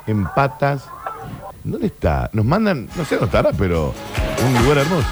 En 0.06 0.26
patas. 0.26 0.84
¿Dónde 1.66 1.88
está? 1.88 2.30
Nos 2.32 2.44
mandan, 2.44 2.88
no 2.94 3.04
sé 3.04 3.16
dónde 3.16 3.26
estará, 3.26 3.50
pero 3.56 3.92
un 4.46 4.62
lugar 4.62 4.78
hermoso. 4.78 5.06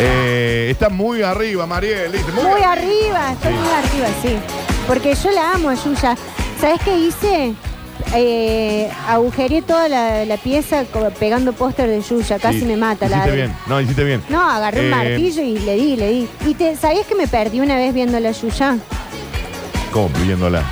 Eh, 0.00 0.68
está 0.70 0.88
muy 0.88 1.22
arriba, 1.22 1.64
Mariel. 1.66 2.10
dice, 2.12 2.24
Muy 2.32 2.60
arriba, 2.62 3.32
estoy 3.32 3.52
Sí. 3.52 3.58
muy 3.58 3.68
arriba, 3.72 4.08
sí. 4.22 4.36
Porque 4.88 5.14
yo 5.14 5.30
la 5.30 5.52
amo 5.52 5.68
a 5.70 5.74
Yuya. 5.74 6.16
¿Sabes 6.60 6.80
qué 6.84 6.98
hice? 6.98 7.54
Eh, 8.14 8.90
agujereé 9.08 9.62
toda 9.62 9.88
la, 9.88 10.24
la 10.24 10.36
pieza 10.36 10.84
co- 10.92 11.08
pegando 11.18 11.52
póster 11.52 11.88
de 11.88 12.00
Yuya. 12.02 12.38
Casi 12.38 12.60
Sí, 12.60 12.64
me 12.66 12.76
mata 12.76 13.08
la 13.08 13.18
Hiciste 13.18 13.36
bien. 13.36 13.56
No, 13.66 13.80
hiciste 13.80 14.04
bien. 14.04 14.22
No, 14.28 14.42
agarré 14.50 14.80
un 14.80 14.86
Eh, 14.86 14.90
martillo 14.90 15.42
y 15.42 15.58
le 15.60 15.74
di, 15.76 15.96
le 15.96 16.08
di. 16.10 16.28
¿Y 16.46 16.54
te, 16.54 16.76
sabías 16.76 17.06
que 17.06 17.14
me 17.14 17.26
perdí 17.28 17.60
una 17.60 17.76
vez 17.76 17.94
viendo 17.94 18.18
la 18.20 18.32
Yuya? 18.32 18.76
¿Cómo 19.92 20.08
pidiéndola? 20.08 20.62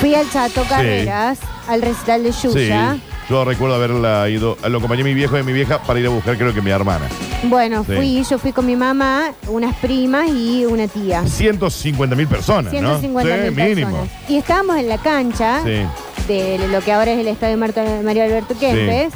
Fui 0.00 0.14
al 0.14 0.28
Chato 0.30 0.62
Carreras, 0.68 1.38
al 1.68 1.80
recital 1.82 2.22
de 2.24 2.32
Yuya. 2.32 2.94
Sí. 2.94 3.02
Yo 3.28 3.44
recuerdo 3.44 3.74
haberla 3.74 4.26
ido. 4.30 4.56
Lo 4.68 4.78
acompañé 4.78 5.04
mi 5.04 5.12
viejo 5.12 5.38
y 5.38 5.42
mi 5.42 5.52
vieja 5.52 5.82
para 5.82 6.00
ir 6.00 6.06
a 6.06 6.10
buscar, 6.10 6.36
creo 6.38 6.54
que 6.54 6.62
mi 6.62 6.70
hermana. 6.70 7.06
Bueno, 7.44 7.84
Sí. 7.84 7.94
fui, 7.94 8.24
yo 8.24 8.38
fui 8.38 8.52
con 8.52 8.64
mi 8.64 8.74
mamá, 8.74 9.32
unas 9.48 9.76
primas 9.76 10.28
y 10.30 10.64
una 10.64 10.88
tía. 10.88 11.26
150 11.26 12.16
mil 12.16 12.26
personas, 12.26 12.70
150 12.70 13.36
¿no? 13.36 13.42
mil 13.42 13.54
Sí, 13.54 13.60
mínimo. 13.62 13.90
personas. 13.98 14.30
Y 14.30 14.36
estábamos 14.38 14.76
en 14.78 14.88
la 14.88 14.98
cancha 14.98 15.60
Sí. 15.62 15.82
de 16.26 16.68
lo 16.72 16.80
que 16.80 16.92
ahora 16.92 17.12
es 17.12 17.18
el 17.18 17.28
estadio 17.28 17.58
Marta- 17.58 17.84
Mario 18.02 18.24
Alberto 18.24 18.54
Kempes. 18.58 19.12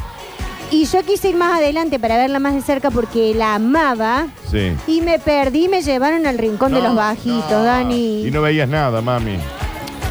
Y 0.71 0.85
yo 0.85 1.03
quise 1.03 1.29
ir 1.29 1.35
más 1.35 1.59
adelante 1.59 1.99
para 1.99 2.17
verla 2.17 2.39
más 2.39 2.53
de 2.55 2.61
cerca 2.61 2.89
porque 2.91 3.33
la 3.35 3.55
amaba. 3.55 4.27
Sí. 4.49 4.73
Y 4.87 5.01
me 5.01 5.19
perdí, 5.19 5.67
me 5.67 5.81
llevaron 5.83 6.25
al 6.25 6.37
rincón 6.37 6.71
de 6.73 6.79
No, 6.79 6.87
los 6.87 6.95
bajitos. 6.95 7.63
Dani. 7.63 8.25
Y 8.27 8.31
no 8.31 8.41
veías 8.41 8.67
nada, 8.69 9.01
mami. 9.01 9.37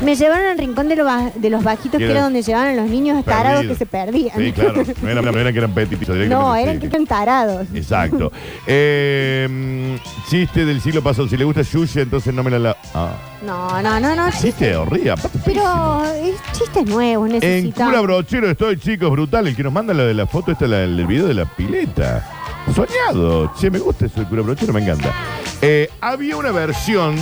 Me 0.05 0.17
llevaron 0.17 0.47
al 0.51 0.59
rincón 0.59 0.89
de, 0.89 0.97
los 0.97 1.07
ba- 1.07 1.31
de 1.35 1.51
los 1.51 1.63
bajitos, 1.63 1.99
que 1.99 2.11
Era- 2.11 2.23
donde 2.23 2.43
llevaban 2.43 2.69
a 2.79 2.83
los 2.83 2.91
niños 2.91 3.25
tarados 3.25 3.61
Perdido. 3.61 3.75
que 3.75 3.79
se 3.79 3.87
perdían. 3.87 4.37
Sí, 4.37 4.53
claro. 4.53 4.83
No 5.03 5.09
eran, 5.09 5.25
no 5.25 5.39
eran 5.39 5.53
que 5.53 5.59
eran 5.59 5.75
directamente. 5.75 6.29
No, 6.29 6.55
eran 6.57 6.81
que 6.81 6.87
eran 6.87 7.07
tarados. 7.07 7.67
Exacto. 7.75 8.33
Eh, 8.67 9.99
chiste 10.29 10.65
del 10.65 10.81
siglo 10.81 11.03
pasado. 11.03 11.29
Si 11.29 11.37
le 11.37 11.45
gusta 11.45 11.63
Yuya, 11.63 12.03
entonces 12.03 12.33
no 12.35 12.43
me 12.43 12.51
la... 12.51 12.59
la- 12.59 12.77
Ah. 12.95 13.13
No, 13.47 13.81
no, 13.83 13.99
no, 14.01 14.15
no. 14.15 14.31
Chiste 14.33 14.77
horrible. 14.77 15.11
aparte 15.13 15.39
Pero 15.45 16.05
es 16.15 16.35
chistes 16.59 16.87
nuevos 16.87 17.27
En 17.29 17.33
necesitamos. 17.35 17.93
cura 17.93 18.03
brochero 18.03 18.51
estoy, 18.51 18.77
chicos, 18.79 19.11
brutal. 19.11 19.47
El 19.49 19.57
que 19.57 19.63
nos 19.63 19.73
manda 19.73 19.93
la 19.95 20.05
de 20.05 20.15
la 20.15 20.27
foto, 20.27 20.53
esta 20.53 20.67
la 20.67 20.79
del 20.79 21.07
video 21.07 21.27
de 21.27 21.35
la 21.35 21.45
pileta. 21.45 22.29
Soñado. 22.75 23.53
Che, 23.59 23.71
me 23.71 23.79
gusta 23.79 24.07
eso 24.07 24.21
de 24.21 24.27
cura 24.27 24.43
brochero, 24.43 24.73
me 24.73 24.81
encanta. 24.83 25.13
Eh, 25.61 25.89
había 26.01 26.37
una 26.37 26.51
versión 26.53 27.17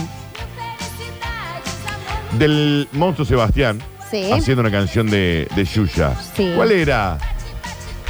del 2.38 2.88
monstruo 2.92 3.26
Sebastián 3.26 3.78
Sí. 4.10 4.30
haciendo 4.32 4.60
una 4.62 4.70
canción 4.70 5.08
de, 5.08 5.46
de 5.54 5.64
Yuya. 5.64 6.14
Sí. 6.36 6.50
¿Cuál 6.56 6.72
era? 6.72 7.16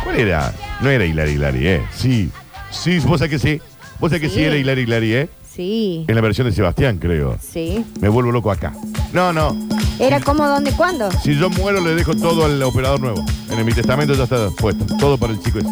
¿Cuál 0.02 0.16
era? 0.16 0.52
No 0.80 0.88
era 0.88 1.04
Hilari 1.04 1.32
Hilari, 1.32 1.66
¿eh? 1.66 1.82
Sí. 1.94 2.30
Sí, 2.70 2.98
vos 3.00 3.18
sabés 3.20 3.30
que 3.32 3.38
sí. 3.38 3.60
Vos 3.98 4.10
sabés 4.10 4.22
que 4.22 4.28
sí, 4.30 4.36
Sí. 4.36 4.44
era 4.44 4.56
Hilari 4.56 4.82
Hilari, 4.82 5.12
¿eh? 5.14 5.28
Sí, 5.54 6.04
En 6.08 6.14
la 6.14 6.20
versión 6.22 6.46
de 6.46 6.54
Sebastián, 6.54 6.96
creo. 6.98 7.36
sí. 7.42 7.84
Me 8.00 8.08
vuelvo 8.08 8.30
loco 8.32 8.50
acá. 8.50 8.72
No, 9.12 9.32
no. 9.32 9.54
Era 9.98 10.20
como, 10.20 10.46
dónde, 10.46 10.70
cuándo. 10.72 11.10
Si 11.22 11.36
yo 11.36 11.50
muero, 11.50 11.80
le 11.82 11.94
dejo 11.94 12.14
todo 12.14 12.46
al 12.46 12.62
operador 12.62 13.00
nuevo. 13.00 13.22
En 13.50 13.66
mi 13.66 13.72
testamento 13.72 14.14
ya 14.14 14.22
está 14.24 14.48
puesto. 14.56 14.86
Todo 14.96 15.18
para 15.18 15.32
el 15.34 15.40
chico 15.42 15.58
ese. 15.58 15.68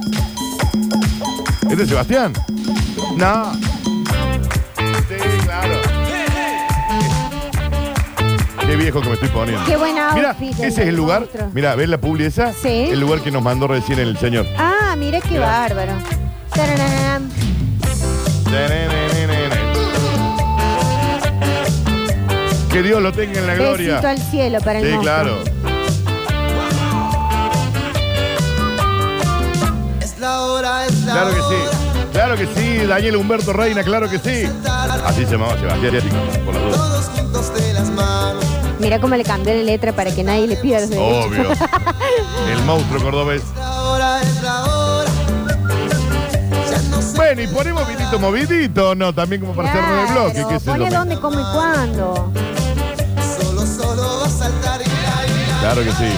¿Es 1.71 1.79
de 1.79 1.87
Sebastián? 1.87 2.33
No. 3.17 3.53
Qué 8.69 8.77
viejo 8.77 9.01
que 9.01 9.09
me 9.09 9.15
estoy 9.15 9.31
poniendo. 9.31 9.65
Qué 9.65 9.77
buena 9.79 10.13
Mira, 10.13 10.29
outfit 10.33 10.53
ese 10.63 10.67
es 10.83 10.89
el 10.89 10.95
lugar. 10.97 11.21
monstruo. 11.21 11.49
Mira, 11.55 11.75
¿ves 11.75 11.89
la 11.89 11.99
publi 11.99 12.27
esa? 12.27 12.53
Sí. 12.53 12.89
El 12.91 13.01
lugar 13.01 13.21
que 13.23 13.31
nos 13.31 13.43
mandó 13.43 13.67
recién 13.67 13.99
el 13.99 14.19
señor. 14.19 14.45
Ah, 14.59 14.95
mira 14.99 15.23
qué 15.23 15.31
Mira. 15.31 15.47
bárbaro. 15.47 15.93
Tarararán. 16.55 17.31
Que 22.71 22.83
Dios 22.83 23.01
lo 23.03 23.11
tenga 23.13 23.39
en 23.41 23.47
la 23.47 23.55
gloria. 23.55 23.89
Besito 24.01 24.09
al 24.09 24.19
cielo 24.19 24.59
para 24.61 24.79
el 24.81 24.85
Sí, 24.85 24.91
monstruo. 24.93 25.03
claro. 25.15 25.39
Es 30.03 30.19
la 30.19 30.41
hora, 30.43 30.87
es 30.87 31.05
la 31.05 31.13
Claro 31.13 31.31
que 31.31 31.41
sí. 31.41 31.79
Claro 32.13 32.37
que 32.37 32.47
sí, 32.47 32.87
Daniel 32.87 33.17
Humberto 33.17 33.53
Reina, 33.53 33.83
claro 33.83 34.11
que 34.11 34.19
sí. 34.19 34.47
Así 35.07 35.25
se 35.25 35.33
llamaba 35.33 35.57
Sebastián, 35.59 36.03
por 36.45 36.55
la 36.55 36.61
duda. 36.61 36.78
Mira 38.79 39.01
cómo 39.01 39.17
le 39.17 39.25
cambié 39.25 39.57
la 39.57 39.63
letra 39.63 39.93
para 39.93 40.15
que 40.15 40.23
nadie 40.23 40.47
le 40.47 40.57
pida 40.57 40.81
los 40.81 40.91
derechos. 40.91 41.27
Obvio. 41.27 41.51
El 42.53 42.63
monstruo 42.65 43.03
cordobés. 43.03 43.43
Bueno, 47.15 47.43
y 47.43 47.47
ponemos 47.49 47.89
vidito 47.89 48.19
movidito, 48.19 48.95
¿no? 48.95 49.13
También 49.13 49.41
como 49.41 49.53
para 49.53 49.73
cerrar 49.73 50.07
el 50.07 50.13
bloque, 50.13 50.45
qué 50.49 50.61
sé 50.61 50.67
yo. 50.67 50.73
Pone 50.73 50.91
dónde, 50.91 51.19
cómo 51.19 51.41
y 51.41 51.53
cuándo. 51.53 52.33
Solo, 53.37 53.67
solo 53.67 54.21
va 54.21 54.27
a 54.27 54.31
saltar 54.31 54.81
y 54.81 54.85
la, 54.85 55.27
y 55.27 55.51
la. 55.51 55.61
Claro 55.61 55.83
que. 55.83 55.93
Sí, 55.93 56.13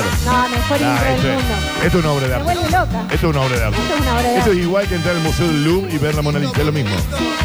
claro. 0.00 0.06
No, 0.24 0.48
mejor 0.48 0.78
Ah, 0.80 0.90
intro 0.90 1.04
del 1.04 1.14
esto, 1.16 1.28
mundo. 1.28 1.54
es, 1.78 1.84
esto 1.84 1.98
es 1.98 2.04
una 2.04 2.12
obra 2.12 2.22
de 2.22 2.28
Me 2.28 2.34
arte. 2.34 2.44
vuelve 2.44 2.64
loca. 2.70 3.00
Esto 3.10 3.14
es 3.14 3.22
una 3.36 3.40
obra 3.40 3.56
de 3.58 3.64
arte. 3.64 3.78
Esto 3.78 3.94
es 3.94 4.00
una 4.00 4.12
obra 4.12 4.22
de 4.22 4.28
Esto 4.38 4.50
arte. 4.50 4.58
es 4.60 4.64
igual 4.66 4.88
que 4.88 4.94
entrar 4.94 5.16
al 5.16 5.22
Museo 5.22 5.46
del 5.48 5.64
Louvre 5.64 5.92
y 5.94 5.98
ver 5.98 6.14
la 6.14 6.22
Mona 6.22 6.38
Lisa, 6.38 6.52
es 6.58 6.66
lo 6.66 6.72
mismo. 6.72 6.96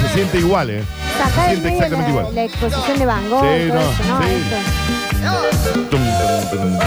Se 0.01 0.10
siente 0.13 0.39
igual, 0.39 0.69
¿eh? 0.69 0.83
Se 0.83 1.24
Sacar 1.24 1.50
del 1.50 1.62
siente 1.62 1.63
medio 1.63 1.77
exactamente 1.83 2.13
la, 2.13 2.19
igual. 2.19 2.36
la 2.36 2.43
exposición 2.43 3.00
de 3.00 3.05
Van 3.05 3.29
Gogh, 3.29 3.41
Sí, 3.43 3.67
todo 3.69 3.79
no, 3.79 3.91
eso, 3.91 4.03
¿no? 4.07 4.22
sí. 4.22 4.29
Esto. 4.33 5.79
Tum, 5.89 6.01
tum, 6.01 6.50
tum, 6.51 6.60
tum. 6.60 6.79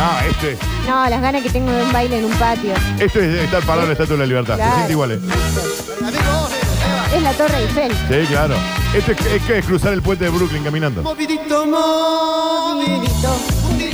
Ah, 0.00 0.22
este, 0.30 0.56
No, 0.86 1.08
las 1.10 1.20
ganas 1.20 1.42
que 1.42 1.50
tengo 1.50 1.70
de 1.70 1.82
un 1.82 1.92
baile 1.92 2.18
en 2.18 2.24
un 2.24 2.32
patio. 2.32 2.72
esto 2.98 3.18
es 3.20 3.42
estar 3.44 3.62
parado 3.64 3.82
en 3.82 3.88
la 3.88 3.92
Estatua 3.92 4.14
de 4.16 4.20
la 4.20 4.26
Libertad. 4.26 4.54
Se 4.54 4.60
Claro. 4.60 4.74
siente 4.76 4.92
igual, 4.92 5.12
¿eh? 5.12 5.20
Es 7.14 7.22
la 7.22 7.32
Torre 7.32 7.56
Eiffel. 7.58 7.92
Sí, 7.92 8.26
claro. 8.28 8.54
Esto 8.94 9.12
es, 9.12 9.20
es 9.26 9.42
que 9.42 9.58
es 9.58 9.64
cruzar 9.66 9.92
el 9.92 10.00
puente 10.02 10.24
de 10.24 10.30
Brooklyn 10.30 10.62
caminando. 10.62 11.02
Movidito, 11.02 11.66
movidito. 11.66 13.36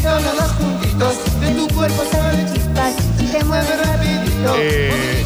Juntito, 0.05 0.21
los 0.21 0.37
dos 0.37 0.51
juntitos. 0.59 1.41
De 1.41 1.51
tu 1.53 1.69
cuerpo 1.75 2.03
sale 2.13 2.45
chispas. 2.53 2.95
Y 3.21 3.27
te 3.27 3.45
mueves 3.45 3.87
rapidito. 3.87 4.55
Eh. 4.59 5.25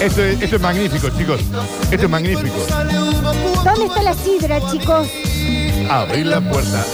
Esto 0.00 0.24
es, 0.24 0.42
esto 0.42 0.56
es 0.56 0.62
magnífico, 0.62 1.08
chicos. 1.10 1.40
Esto 1.90 2.04
es 2.04 2.10
magnífico. 2.10 2.54
¿Dónde 3.64 3.86
está 3.86 4.02
la 4.02 4.14
sidra, 4.14 4.60
chicos? 4.70 5.08
Abrir 5.90 6.26
la 6.26 6.40
puerta. 6.40 6.84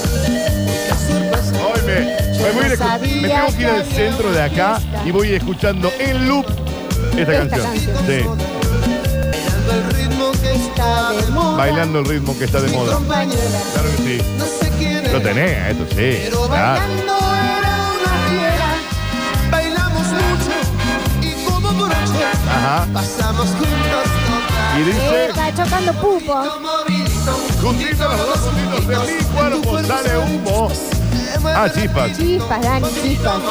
Hoy 1.63 1.81
me, 1.85 1.93
me 2.41 2.51
voy 2.51 2.63
a 2.63 2.67
ir 2.67 2.73
escu- 2.79 3.21
me 3.21 3.27
tengo 3.27 3.55
que 3.57 3.61
ir 3.61 3.67
al 3.69 3.85
centro 3.85 4.31
de 4.31 4.41
acá 4.41 4.79
y 5.05 5.11
voy 5.11 5.33
escuchando 5.33 5.91
en 5.99 6.27
loop 6.27 6.45
esta, 7.17 7.33
Esta 7.43 7.57
canción. 7.57 7.95
canción. 7.95 7.97
Sí, 8.07 8.13
el 9.71 9.93
ritmo 9.95 10.31
que 10.41 10.51
Está 10.55 11.11
de 11.11 11.27
moda. 11.31 11.57
bailando 11.57 11.99
el 11.99 12.05
ritmo 12.05 12.37
que 12.37 12.45
está 12.45 12.59
de 12.61 12.69
moda. 12.71 12.93
Compañera. 12.95 13.41
Claro 13.73 13.89
que 13.91 13.97
sí. 13.97 14.21
no 14.37 14.45
sé. 14.45 14.70
Lo 15.11 15.21
tenés, 15.21 15.69
esto 15.71 15.85
sí. 15.89 15.95
Pero 16.23 16.47
Claro. 16.47 16.81
bailando 16.81 17.13
era 17.17 17.73
una 17.97 18.13
fiera. 18.29 18.69
Bailamos 19.51 20.07
mucho 20.07 20.53
y 21.21 21.45
como 21.45 21.69
por 21.77 21.89
ocho 21.89 22.25
Ajá. 22.49 22.87
pasamos 22.93 23.47
juntos 23.49 24.07
toda. 24.25 24.77
Y 24.77 24.81
Eh, 24.81 24.85
dice, 24.85 25.25
está 25.29 25.53
chocando 25.55 25.93
pupo. 25.93 26.33
Juntitos 27.61 27.97
los 27.99 28.27
dos 28.27 28.39
juntitos 28.39 28.87
de 28.87 29.13
mi 29.13 29.23
cuerpo 29.25 29.69
sale 29.83 30.17
humo. 30.17 30.69
Ah, 31.45 31.67
chispas. 31.73 32.17
Chispas, 32.17 32.61
Dani, 32.61 32.87
chispas. 33.03 33.41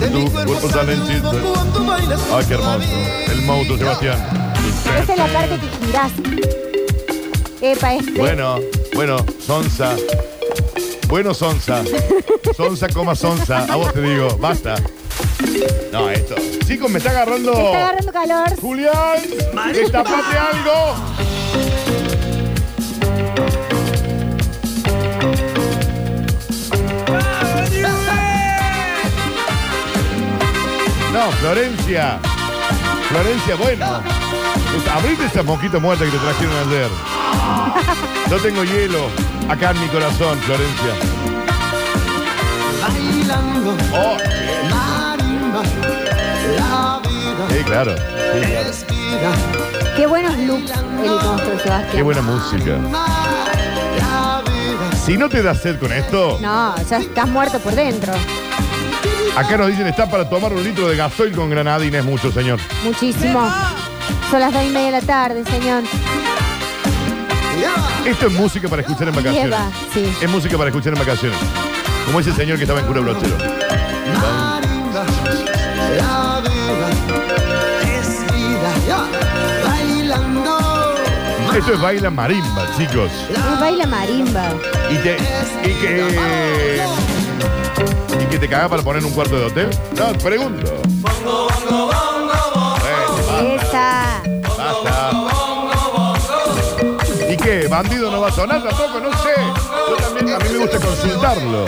De 0.00 0.06
Tu 0.08 0.18
mi 0.18 0.30
cuerpo 0.30 0.52
cuerpo 0.52 0.70
sale 0.70 0.96
salen 0.96 1.06
chispas. 1.08 1.34
Ay, 2.34 2.44
qué 2.46 2.54
hermoso. 2.54 3.32
El 3.32 3.42
monstruo, 3.42 3.78
Sebastián. 3.78 4.18
Esta 4.98 5.12
es 5.12 5.18
la 5.18 5.26
parte 5.26 5.58
que 5.58 5.86
girás. 5.86 6.12
Epa, 7.60 7.94
este. 7.94 8.12
Bueno, 8.12 8.58
bueno, 8.98 9.24
Sonsa. 9.38 9.94
Bueno, 11.06 11.32
Sonsa. 11.32 11.84
Sonsa, 12.56 12.88
coma 12.88 13.14
Sonsa. 13.14 13.64
A 13.72 13.76
vos 13.76 13.92
te 13.92 14.02
digo, 14.02 14.36
basta. 14.38 14.74
No, 15.92 16.10
esto. 16.10 16.34
Chicos, 16.66 16.90
me 16.90 16.98
está 16.98 17.10
agarrando. 17.10 17.52
Me 17.52 17.64
está 17.64 17.78
agarrando 17.78 18.12
calor. 18.12 18.60
Julián, 18.60 19.22
destapate 19.72 20.36
algo. 20.36 20.96
No, 31.12 31.30
Florencia. 31.40 32.18
Florencia, 33.10 33.54
bueno. 33.54 34.02
Abrite 34.92 35.26
esa 35.26 35.44
mosquita 35.44 35.78
muerta 35.78 36.04
que 36.04 36.10
te 36.10 36.18
trajeron 36.18 36.56
ayer. 36.66 37.98
Yo 38.30 38.36
tengo 38.38 38.62
hielo 38.64 39.08
acá 39.48 39.70
en 39.70 39.80
mi 39.80 39.86
corazón, 39.88 40.38
Florencia. 40.40 40.92
Bailando 42.82 43.76
Oh, 43.92 44.16
marimba, 44.70 45.62
la 46.56 47.00
vida 47.08 47.46
sí, 47.50 47.64
claro. 47.64 47.94
Sí. 47.96 48.84
Qué 49.96 50.06
buenos 50.06 50.36
looks 50.38 50.70
el 50.70 51.10
monstruo 51.10 51.58
Sebastián. 51.58 51.88
Qué 51.92 52.02
buena 52.02 52.22
música. 52.22 52.76
Si 55.04 55.16
no 55.16 55.28
te 55.30 55.42
da 55.42 55.54
sed 55.54 55.78
con 55.78 55.90
esto, 55.90 56.38
No, 56.42 56.74
ya 56.88 56.98
estás 56.98 57.28
muerto 57.28 57.58
por 57.60 57.74
dentro. 57.74 58.12
acá 59.36 59.56
nos 59.56 59.68
dicen 59.68 59.86
está 59.86 60.08
para 60.10 60.28
tomar 60.28 60.52
un 60.52 60.62
litro 60.62 60.86
de 60.86 60.96
gasoil 60.96 61.34
con 61.34 61.48
granadina, 61.48 61.98
es 61.98 62.04
mucho, 62.04 62.30
señor. 62.30 62.60
Muchísimo. 62.84 63.50
Son 64.30 64.40
las 64.40 64.52
dos 64.52 64.62
y 64.62 64.68
media 64.68 64.86
de 64.86 65.00
la 65.00 65.00
tarde, 65.00 65.44
señor. 65.46 65.82
Esto 68.06 68.26
es 68.26 68.32
música 68.32 68.68
para 68.68 68.82
escuchar 68.82 69.08
en 69.08 69.14
vacaciones. 69.14 69.44
Lleva, 69.44 69.70
sí. 69.92 70.12
Es 70.20 70.30
música 70.30 70.56
para 70.56 70.70
escuchar 70.70 70.92
en 70.94 70.98
vacaciones. 70.98 71.38
Como 72.06 72.20
ese 72.20 72.32
señor 72.32 72.56
que 72.56 72.64
estaba 72.64 72.80
en 72.80 72.86
cura 72.86 73.00
brochero. 73.00 73.36
Marimba, 73.36 75.04
la 75.96 76.40
vida 76.40 76.88
es 77.82 78.08
vida. 78.32 78.70
Ya. 78.86 79.04
Bailando. 79.68 80.58
Esto 81.56 81.72
es 81.74 81.80
baila 81.80 82.10
marimba, 82.10 82.66
chicos. 82.76 83.10
Es 83.30 83.60
baila 83.60 83.86
marimba. 83.86 84.44
Y, 84.90 84.96
te, 84.96 85.16
y 85.64 85.72
que. 85.74 86.82
¿Y 88.22 88.26
que 88.26 88.38
te 88.38 88.48
caga 88.48 88.68
para 88.68 88.82
poner 88.82 89.04
un 89.04 89.12
cuarto 89.12 89.38
de 89.38 89.44
hotel? 89.46 89.70
No, 89.96 90.12
pregunto. 90.18 90.80
Qué? 97.48 97.68
¿Bandido 97.68 98.10
no 98.10 98.20
va 98.20 98.28
a 98.28 98.32
sonar 98.32 98.62
tampoco? 98.62 99.00
No 99.00 99.10
sé. 99.22 99.34
Yo 99.88 99.96
también, 99.96 100.34
a 100.34 100.38
mí 100.38 100.48
me 100.52 100.58
gusta 100.58 100.78
consultarlo. 100.78 101.64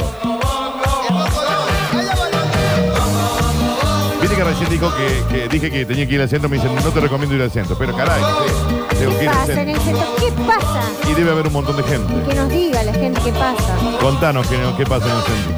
Viste 4.20 4.36
que 4.36 4.44
recién 4.44 4.68
dijo 4.68 4.92
que, 4.94 5.24
que 5.34 5.48
dije 5.48 5.70
que 5.70 5.86
tenía 5.86 6.06
que 6.06 6.14
ir 6.14 6.20
al 6.20 6.28
centro, 6.28 6.48
me 6.48 6.56
dicen, 6.56 6.74
no 6.74 6.90
te 6.90 7.00
recomiendo 7.00 7.34
ir 7.34 7.42
al 7.42 7.50
centro. 7.50 7.76
Pero 7.78 7.96
caray, 7.96 8.20
sí, 8.20 8.96
tengo 8.98 9.12
que 9.12 9.18
¿Qué 9.18 9.24
ir 9.24 9.30
al 9.30 9.36
pasa 9.36 9.52
en 9.52 9.56
centro. 9.58 9.74
el 9.74 9.80
centro? 9.80 10.16
¿Qué 10.18 10.32
pasa? 10.42 10.82
Y 11.10 11.14
debe 11.14 11.30
haber 11.30 11.46
un 11.46 11.52
montón 11.54 11.76
de 11.76 11.82
gente. 11.84 12.12
Que 12.28 12.34
nos 12.34 12.48
diga 12.50 12.82
la 12.82 12.92
gente 12.92 13.20
qué 13.24 13.32
pasa. 13.32 13.76
Contanos 14.00 14.46
qué, 14.48 14.58
qué 14.76 14.84
pasa 14.84 15.06
en 15.06 15.16
el 15.16 15.22
centro. 15.22 15.54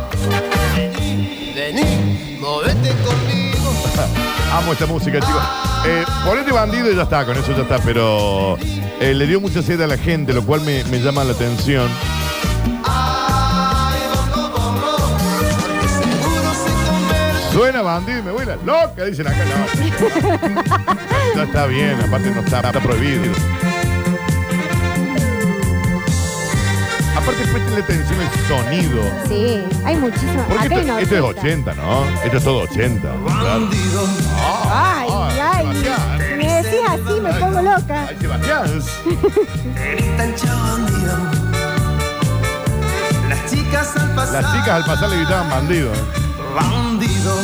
Vení, 1.55 2.39
movete 2.41 2.91
conmigo. 3.05 3.52
Amo 4.53 4.75
esta 4.75 4.85
música, 4.85 5.19
chicos. 5.19 5.43
Eh, 5.87 6.05
ponete 6.27 6.53
bandido 6.53 6.93
y 6.93 6.95
ya 6.95 7.05
está, 7.05 7.25
con 7.25 7.35
eso 7.39 7.57
ya 7.57 7.63
está, 7.63 7.79
pero 7.79 8.59
eh, 9.01 9.15
le 9.15 9.27
dio 9.27 9.41
mucha 9.41 9.63
sed 9.63 9.81
a 9.81 9.87
la 9.87 9.97
gente, 9.97 10.35
lo 10.35 10.45
cual 10.45 10.61
me, 10.61 10.83
llama 11.01 11.25
la 11.25 11.33
atención. 11.33 11.89
Suena 17.51 17.81
bandido 17.81 18.19
y 18.19 18.23
me 18.23 18.31
voy 18.31 18.45
la 18.45 18.57
loca, 18.57 19.05
dicen 19.07 19.27
acá. 19.27 19.39
No, 19.43 20.97
ya 21.37 21.43
está 21.45 21.67
bien, 21.67 21.99
aparte 22.01 22.31
no 22.31 22.41
está 22.43 22.73
prohibido. 22.73 23.33
Aparte, 27.23 27.45
prestenle 27.47 27.81
atención 27.83 28.19
al 28.21 28.49
sonido. 28.49 29.03
Sí, 29.29 29.63
hay 29.85 29.97
muchísimo. 29.97 30.45
Porque 30.49 30.67
Acá 30.67 30.75
hay 30.97 31.03
esto, 31.05 31.17
es 31.17 31.23
orquesta. 31.23 31.41
80, 31.41 31.75
¿no? 31.75 32.05
Esto 32.25 32.37
es 32.39 32.45
todo 32.45 32.59
80. 32.63 33.01
claro. 33.01 33.45
Bandido. 33.45 34.05
Ay, 34.73 35.09
ay. 35.41 35.67
Sebastián. 35.67 36.19
Si 36.29 36.35
me 36.35 36.63
decís 36.63 36.81
así, 36.89 37.21
me 37.21 37.33
pongo 37.35 37.63
loca. 37.63 38.07
Ay, 38.09 38.17
Sebastián. 38.21 38.83
Las 43.29 43.51
chicas 43.51 43.97
al 43.97 44.11
pasar. 44.15 44.43
Las 44.43 44.53
chicas 44.53 44.69
al 44.69 44.85
pasar 44.85 45.09
le 45.11 45.17
gritaban 45.19 45.51
bandido. 45.51 45.91
Bandido. 46.55 47.35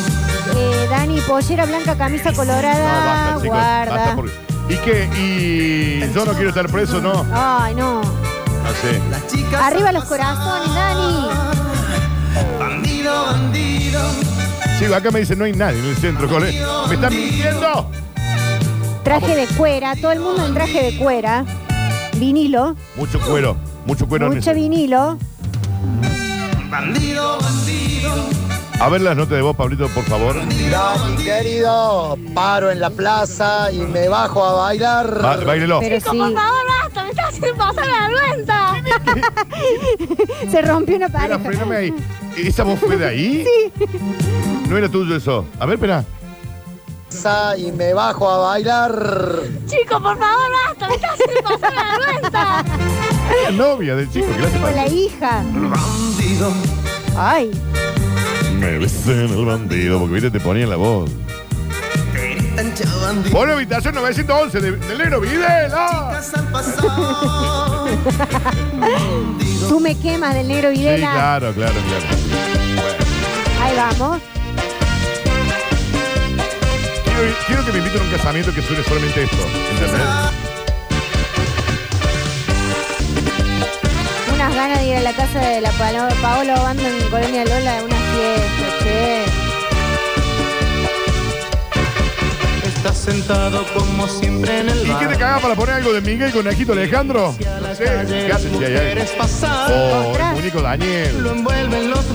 Eh, 0.56 0.86
Dani, 0.90 1.20
pollera 1.20 1.66
blanca, 1.66 1.96
camisa 1.96 2.30
No, 2.30 2.36
colorada. 2.36 3.04
basta, 3.04 3.28
chicos. 3.42 3.46
guarda. 3.46 3.94
Basta 3.96 4.14
porque- 4.16 4.48
¿Y 4.70 4.76
qué? 4.76 5.08
¿Y 5.16 6.12
yo 6.12 6.24
no 6.26 6.32
quiero 6.32 6.50
estar 6.50 6.66
preso? 6.68 7.00
No. 7.00 7.24
Ay, 7.32 7.74
no. 7.74 8.02
No 8.68 8.74
sé. 8.74 9.00
Las 9.10 9.26
chicas 9.26 9.60
Arriba 9.62 9.92
los 9.92 10.04
corazones, 10.04 10.74
Dani. 10.74 11.28
Bandido, 12.58 13.24
bandido. 13.26 14.00
Sí, 14.78 14.84
acá 14.92 15.10
me 15.10 15.20
dicen 15.20 15.38
no 15.38 15.44
hay 15.44 15.52
nadie 15.52 15.78
en 15.80 15.86
el 15.86 15.96
centro. 15.96 16.28
cole. 16.28 16.52
¿Me 16.88 16.94
están 16.94 17.14
mintiendo? 17.14 17.90
Traje 19.02 19.34
de 19.34 19.46
cuera, 19.56 19.94
todo 19.96 20.12
el 20.12 20.20
mundo 20.20 20.44
en 20.46 20.54
traje 20.54 20.82
de 20.92 20.98
cuera. 20.98 21.44
Vinilo, 22.16 22.76
Mucho 22.96 23.18
cuero. 23.20 23.56
Mucho 23.86 24.06
cuero. 24.06 24.26
en 24.26 24.34
mucho 24.34 24.52
vinilo. 24.54 25.18
Bandido, 26.70 27.38
bandido. 27.40 28.12
A 28.80 28.88
ver 28.88 29.00
las 29.00 29.16
notas 29.16 29.32
de 29.36 29.42
voz, 29.42 29.56
Pablito, 29.56 29.88
por 29.88 30.04
favor. 30.04 30.36
Dani, 30.36 31.24
querido, 31.24 32.16
paro 32.34 32.70
en 32.70 32.78
la 32.80 32.90
plaza 32.90 33.72
y 33.72 33.78
me 33.78 34.08
bajo 34.08 34.44
a 34.44 34.52
bailar. 34.52 35.20
Ba- 35.22 35.36
Báilelo. 35.38 35.80
Pero 35.80 36.00
sí, 36.00 36.18
Haciendo 37.38 37.56
pasar 37.56 38.10
vergüenza. 38.10 38.74
se 40.50 40.62
rompió 40.62 40.96
una 40.96 41.06
Espera, 41.06 41.38
pareja. 41.38 41.38
frename 41.50 41.76
ahí. 41.76 41.94
¿Esa 42.36 42.64
voz 42.64 42.78
fue 42.80 42.96
de 42.96 43.06
ahí? 43.06 43.44
Sí. 43.44 43.72
No 44.68 44.76
era 44.76 44.88
tuyo 44.88 45.16
eso. 45.16 45.44
A 45.58 45.66
ver, 45.66 45.74
espera. 45.76 46.04
Y 47.56 47.72
me 47.72 47.94
bajo 47.94 48.28
a 48.30 48.38
bailar. 48.38 48.92
Chico, 49.66 50.00
por 50.00 50.18
favor, 50.18 50.50
basta, 50.66 50.88
me 50.88 50.94
estás 50.94 51.10
haciendo 51.12 51.58
pasar 51.58 51.98
vergüenza. 52.00 52.64
La 53.44 53.50
novia 53.50 53.96
del 53.96 54.10
chico. 54.10 54.26
¿Qué 54.34 54.38
le 54.40 54.46
hace 54.46 54.74
la 54.76 54.86
hija. 54.86 55.42
Bandido. 55.52 56.52
Ay, 57.16 57.50
Me 58.60 58.78
besé 58.78 59.24
en 59.24 59.32
el 59.32 59.44
bandido, 59.44 59.98
porque 59.98 60.14
viste, 60.14 60.30
te 60.30 60.40
ponía 60.40 60.66
la 60.66 60.76
voz. 60.76 61.10
Pon 63.32 63.50
habitación 63.50 63.94
911 63.94 64.60
de, 64.60 64.72
del 64.72 64.98
negro 64.98 65.20
Videla. 65.20 66.20
Tú 69.68 69.80
me 69.80 69.96
quemas 69.98 70.34
del 70.34 70.48
negro 70.48 70.70
Sí, 70.70 70.78
Videla. 70.78 71.10
claro, 71.12 71.52
claro, 71.54 71.72
claro. 71.72 72.04
Bueno. 72.76 73.04
Ahí 73.62 73.76
vamos. 73.76 74.20
Quiero, 77.04 77.34
quiero 77.46 77.64
que 77.64 77.72
me 77.72 77.78
inviten 77.78 78.00
a 78.00 78.04
un 78.04 78.10
casamiento 78.10 78.54
que 78.54 78.62
suene 78.62 78.82
solamente 78.84 79.24
esto. 79.24 79.36
¿Entendés? 79.72 80.00
Unas 84.34 84.54
ganas 84.54 84.78
de 84.78 84.86
ir 84.86 84.96
a 84.96 85.00
la 85.02 85.12
casa 85.12 85.40
de 85.40 85.60
la 85.60 85.70
Paola 85.72 86.54
Obando 86.60 86.82
en 86.86 87.08
Colonia 87.10 87.44
Lola, 87.44 87.82
una 87.84 87.96
fiesta, 87.96 88.84
che. 88.84 89.24
Estás 92.88 93.04
sentado 93.04 93.66
como 93.74 94.08
siempre 94.08 94.60
en 94.60 94.68
el 94.70 94.80
¿Y 94.86 94.94
qué 94.94 95.06
te 95.08 95.16
cagás 95.18 95.42
para 95.42 95.54
poner 95.54 95.74
algo 95.74 95.92
de 95.92 96.00
Miguel 96.00 96.32
con 96.32 96.42
Najito 96.46 96.72
Alejandro? 96.72 97.34
No 97.38 97.74
sé, 97.74 97.84
¿qué 97.84 98.32
haces? 98.32 98.50
Ya, 98.58 98.68
ya. 98.70 98.80
Quieres 98.80 99.10
pasar, 99.10 99.70
O 99.70 100.08
Ostras. 100.08 100.34
el 100.38 100.52
lo 100.54 100.62
Daniel. 100.62 101.24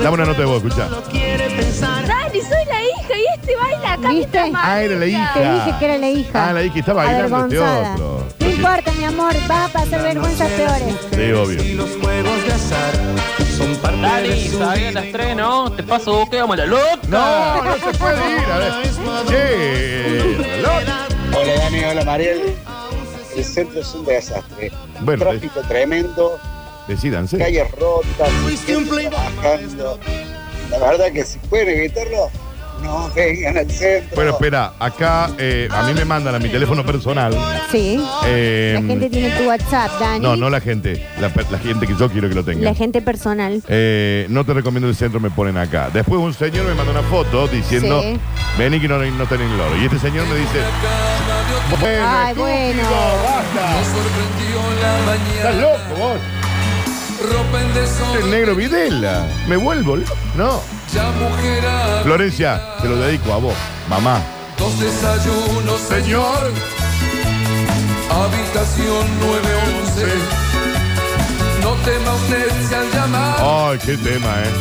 Dame 0.01 0.13
una 0.15 0.25
nota 0.25 0.39
de 0.39 0.45
voz, 0.45 0.63
pensar. 0.63 2.07
Dani, 2.07 2.41
soy 2.41 2.65
la 2.65 2.81
hija 2.81 3.17
y 3.17 3.39
este 3.39 3.55
baila 3.55 3.93
acá 3.93 4.09
¿Viste? 4.09 4.41
mientras 4.41 4.63
Ah, 4.65 4.81
era 4.81 4.95
la 4.95 5.05
hija. 5.05 5.31
Te 5.35 5.39
dije 5.53 5.75
que 5.77 5.85
era 5.85 5.97
la 5.99 6.09
hija. 6.09 6.49
Ah, 6.49 6.53
la 6.53 6.63
hija 6.63 6.79
está 6.79 6.93
bailando 6.93 7.23
este 7.23 7.35
Avergonzada. 7.57 7.93
otro. 7.93 8.27
No 8.39 8.49
importa, 8.49 8.91
mi 8.93 9.03
amor, 9.05 9.33
vas 9.47 9.69
a 9.69 9.73
pasar 9.73 10.01
vergüenzas 10.01 10.49
peores. 10.53 10.95
Sí, 11.13 11.31
obvio. 11.33 11.63
Y 11.63 11.73
los 11.75 11.89
juegos 12.01 12.45
de 12.47 12.53
azar 12.53 12.93
Dani, 13.81 14.29
de 14.29 14.49
su 14.49 14.57
sabía 14.59 14.89
vida. 14.89 15.01
las 15.01 15.11
tres, 15.11 15.35
¿no? 15.35 15.71
Te 15.71 15.83
paso 15.83 16.13
vos, 16.13 16.29
quedamos 16.29 16.57
la 16.57 16.65
loca. 16.65 16.99
No, 17.07 17.63
no 17.63 17.73
se 17.77 17.97
puede 17.97 18.31
ir. 18.31 18.45
A 18.51 18.57
ver. 18.59 18.73
Che. 19.27 20.61
Hola 21.35 21.53
Dani, 21.57 21.83
hola 21.85 22.03
Mariel. 22.05 22.55
El 23.35 23.43
centro 23.45 23.79
es 23.81 23.93
un 23.95 24.05
desastre. 24.05 24.71
Bueno, 25.01 25.25
Tráfico 25.25 25.61
tremendo, 25.61 26.39
Decídanse. 26.87 27.37
calles 27.37 27.69
rotas, 27.71 28.29
trabajando. 29.09 29.99
La 30.69 30.77
verdad 30.77 31.11
que 31.11 31.23
si 31.25 31.39
pueden 31.39 31.69
evitarlo, 31.79 32.29
No 32.81 33.09
vengan 33.15 33.57
al 33.57 33.71
centro. 33.71 34.15
Bueno, 34.15 34.31
espera, 34.31 34.73
acá 34.79 35.29
eh, 35.37 35.67
a 35.71 35.83
mí 35.83 35.93
me 35.93 36.03
mandan 36.05 36.35
a 36.35 36.39
mi 36.39 36.49
teléfono 36.49 36.85
personal. 36.85 37.33
Sí. 37.71 38.03
eh, 38.25 38.71
La 38.75 38.81
gente 38.87 39.09
tiene 39.09 39.29
tu 39.37 39.43
WhatsApp, 39.47 39.91
Dani. 39.99 40.19
no, 40.19 40.35
no 40.35 40.49
la 40.49 40.59
gente, 40.59 41.05
la, 41.21 41.29
gente 41.59 41.87
que 41.87 41.95
yo 41.97 42.09
quiero 42.09 42.27
que 42.29 42.35
lo 42.35 42.43
tenga. 42.43 42.61
La 42.63 42.73
gente 42.75 43.01
personal. 43.01 43.61
Eh, 43.67 44.25
no 44.29 44.43
te 44.45 44.53
recomiendo 44.53 44.89
el 44.89 44.95
centro, 44.95 45.19
me 45.19 45.29
ponen 45.31 45.57
acá. 45.57 45.89
Después 45.93 46.19
un 46.19 46.33
señor 46.33 46.65
me 46.65 46.73
manda 46.75 46.91
una 46.91 47.03
foto 47.03 47.47
diciendo, 47.47 48.01
Sí. 48.01 48.19
vení 48.57 48.79
que 48.79 48.87
no, 48.87 48.97
no 48.97 49.25
tenés 49.27 49.49
el 49.49 49.57
loro. 49.57 49.77
Y 49.77 49.85
este 49.85 49.99
señor 49.99 50.25
me 50.27 50.35
dice, 50.35 50.59
bueno, 51.79 52.05
Ay, 52.07 52.33
bueno. 52.35 52.83
basta. 53.23 53.81
Estás 55.37 55.55
loco 55.55 55.95
vos. 55.97 56.17
El 58.17 58.29
negro 58.29 58.55
Videla. 58.55 59.25
Me 59.47 59.55
vuelvo 59.55 59.95
loco. 59.95 60.15
No. 60.35 60.61
Florencia, 62.03 62.61
te 62.81 62.89
lo 62.89 62.97
dedico 62.97 63.33
a 63.33 63.37
vos, 63.37 63.53
mamá. 63.89 64.21
Dos 64.57 64.79
desayunos, 64.79 65.81
señor. 65.81 66.51
Habitación 68.09 69.19
911. 69.19 70.05
No 71.61 71.71
tema 71.85 72.13
usted 72.13 72.51
si 72.67 72.75
al 72.75 72.91
llamar, 72.91 73.37
Ay, 73.39 73.79
qué 73.79 73.97
tema, 73.97 74.43
eh. 74.43 74.51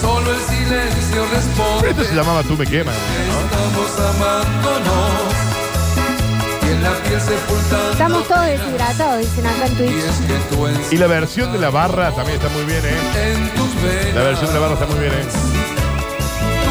solo 0.00 0.32
el 0.32 0.40
silencio 0.40 1.26
responde. 1.32 1.90
Esto 1.90 2.04
se 2.04 2.14
llamaba 2.14 2.42
Tú 2.42 2.56
me 2.56 2.66
quemas. 2.66 2.94
Estamos 2.96 4.00
amándonos. 4.00 5.45
Estamos 7.92 8.28
todos 8.28 8.46
deshidratados, 8.46 9.20
dicen 9.20 9.46
acá 9.46 9.66
en 9.66 9.72
Y 9.72 9.76
Twitch. 9.76 10.92
Y 10.92 10.96
la 10.96 11.06
versión 11.06 11.52
de 11.52 11.58
la 11.58 11.70
barra 11.70 12.12
también 12.12 12.38
está 12.38 12.48
muy 12.50 12.64
bien, 12.64 12.82
eh. 12.84 14.12
La 14.14 14.22
versión 14.22 14.48
de 14.48 14.54
la 14.54 14.60
barra 14.60 14.74
está 14.74 14.86
muy 14.86 15.00
bien, 15.00 15.12
eh. 15.12 15.24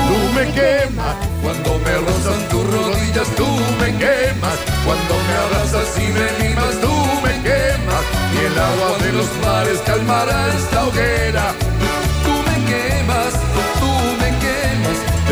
Tú 0.07 0.33
me 0.33 0.51
quemas. 0.51 1.15
Cuando 1.41 1.79
me 1.79 1.93
rozan 1.95 2.49
tus 2.49 2.63
rodillas, 2.63 3.27
tú 3.35 3.47
me 3.79 3.87
quemas. 3.97 4.57
Cuando 4.85 5.15
me 5.27 5.33
abrazas 5.43 5.97
y 5.97 6.07
me 6.13 6.47
mimas, 6.47 6.79
tú 6.79 6.93
me 7.23 7.33
quemas. 7.43 8.03
Y 8.33 8.45
el 8.45 8.59
agua 8.59 8.97
de 9.01 9.11
los 9.13 9.29
mares 9.43 9.79
calmará 9.85 10.47
esta 10.55 10.85
hoguera. 10.85 11.53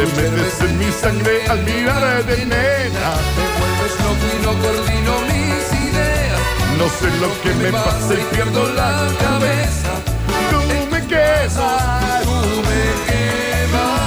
Te 0.03 0.09
metes 0.21 0.59
en 0.59 0.77
mi 0.77 0.91
sangre 0.91 1.45
al 1.47 1.63
mirar 1.63 2.25
de 2.25 2.37
nena. 2.45 3.15
Me 3.37 3.45
vuelves 3.57 3.93
loco 4.03 4.25
y 4.27 4.37
no 4.43 4.51
coordino 4.61 5.13
mis 5.21 5.65
ideas. 5.91 6.41
No 6.77 6.85
sé 6.89 7.07
lo 7.21 7.29
que 7.41 7.51
me 7.63 7.71
pasa 7.71 8.13
y 8.13 8.35
pierdo 8.35 8.61
la 8.73 9.07
cabeza. 9.17 9.91
Tú 10.49 10.59
me 10.91 10.99
quemas. 11.07 12.21
Tú 12.21 12.35
me 12.67 12.83
quemas. 13.07 14.03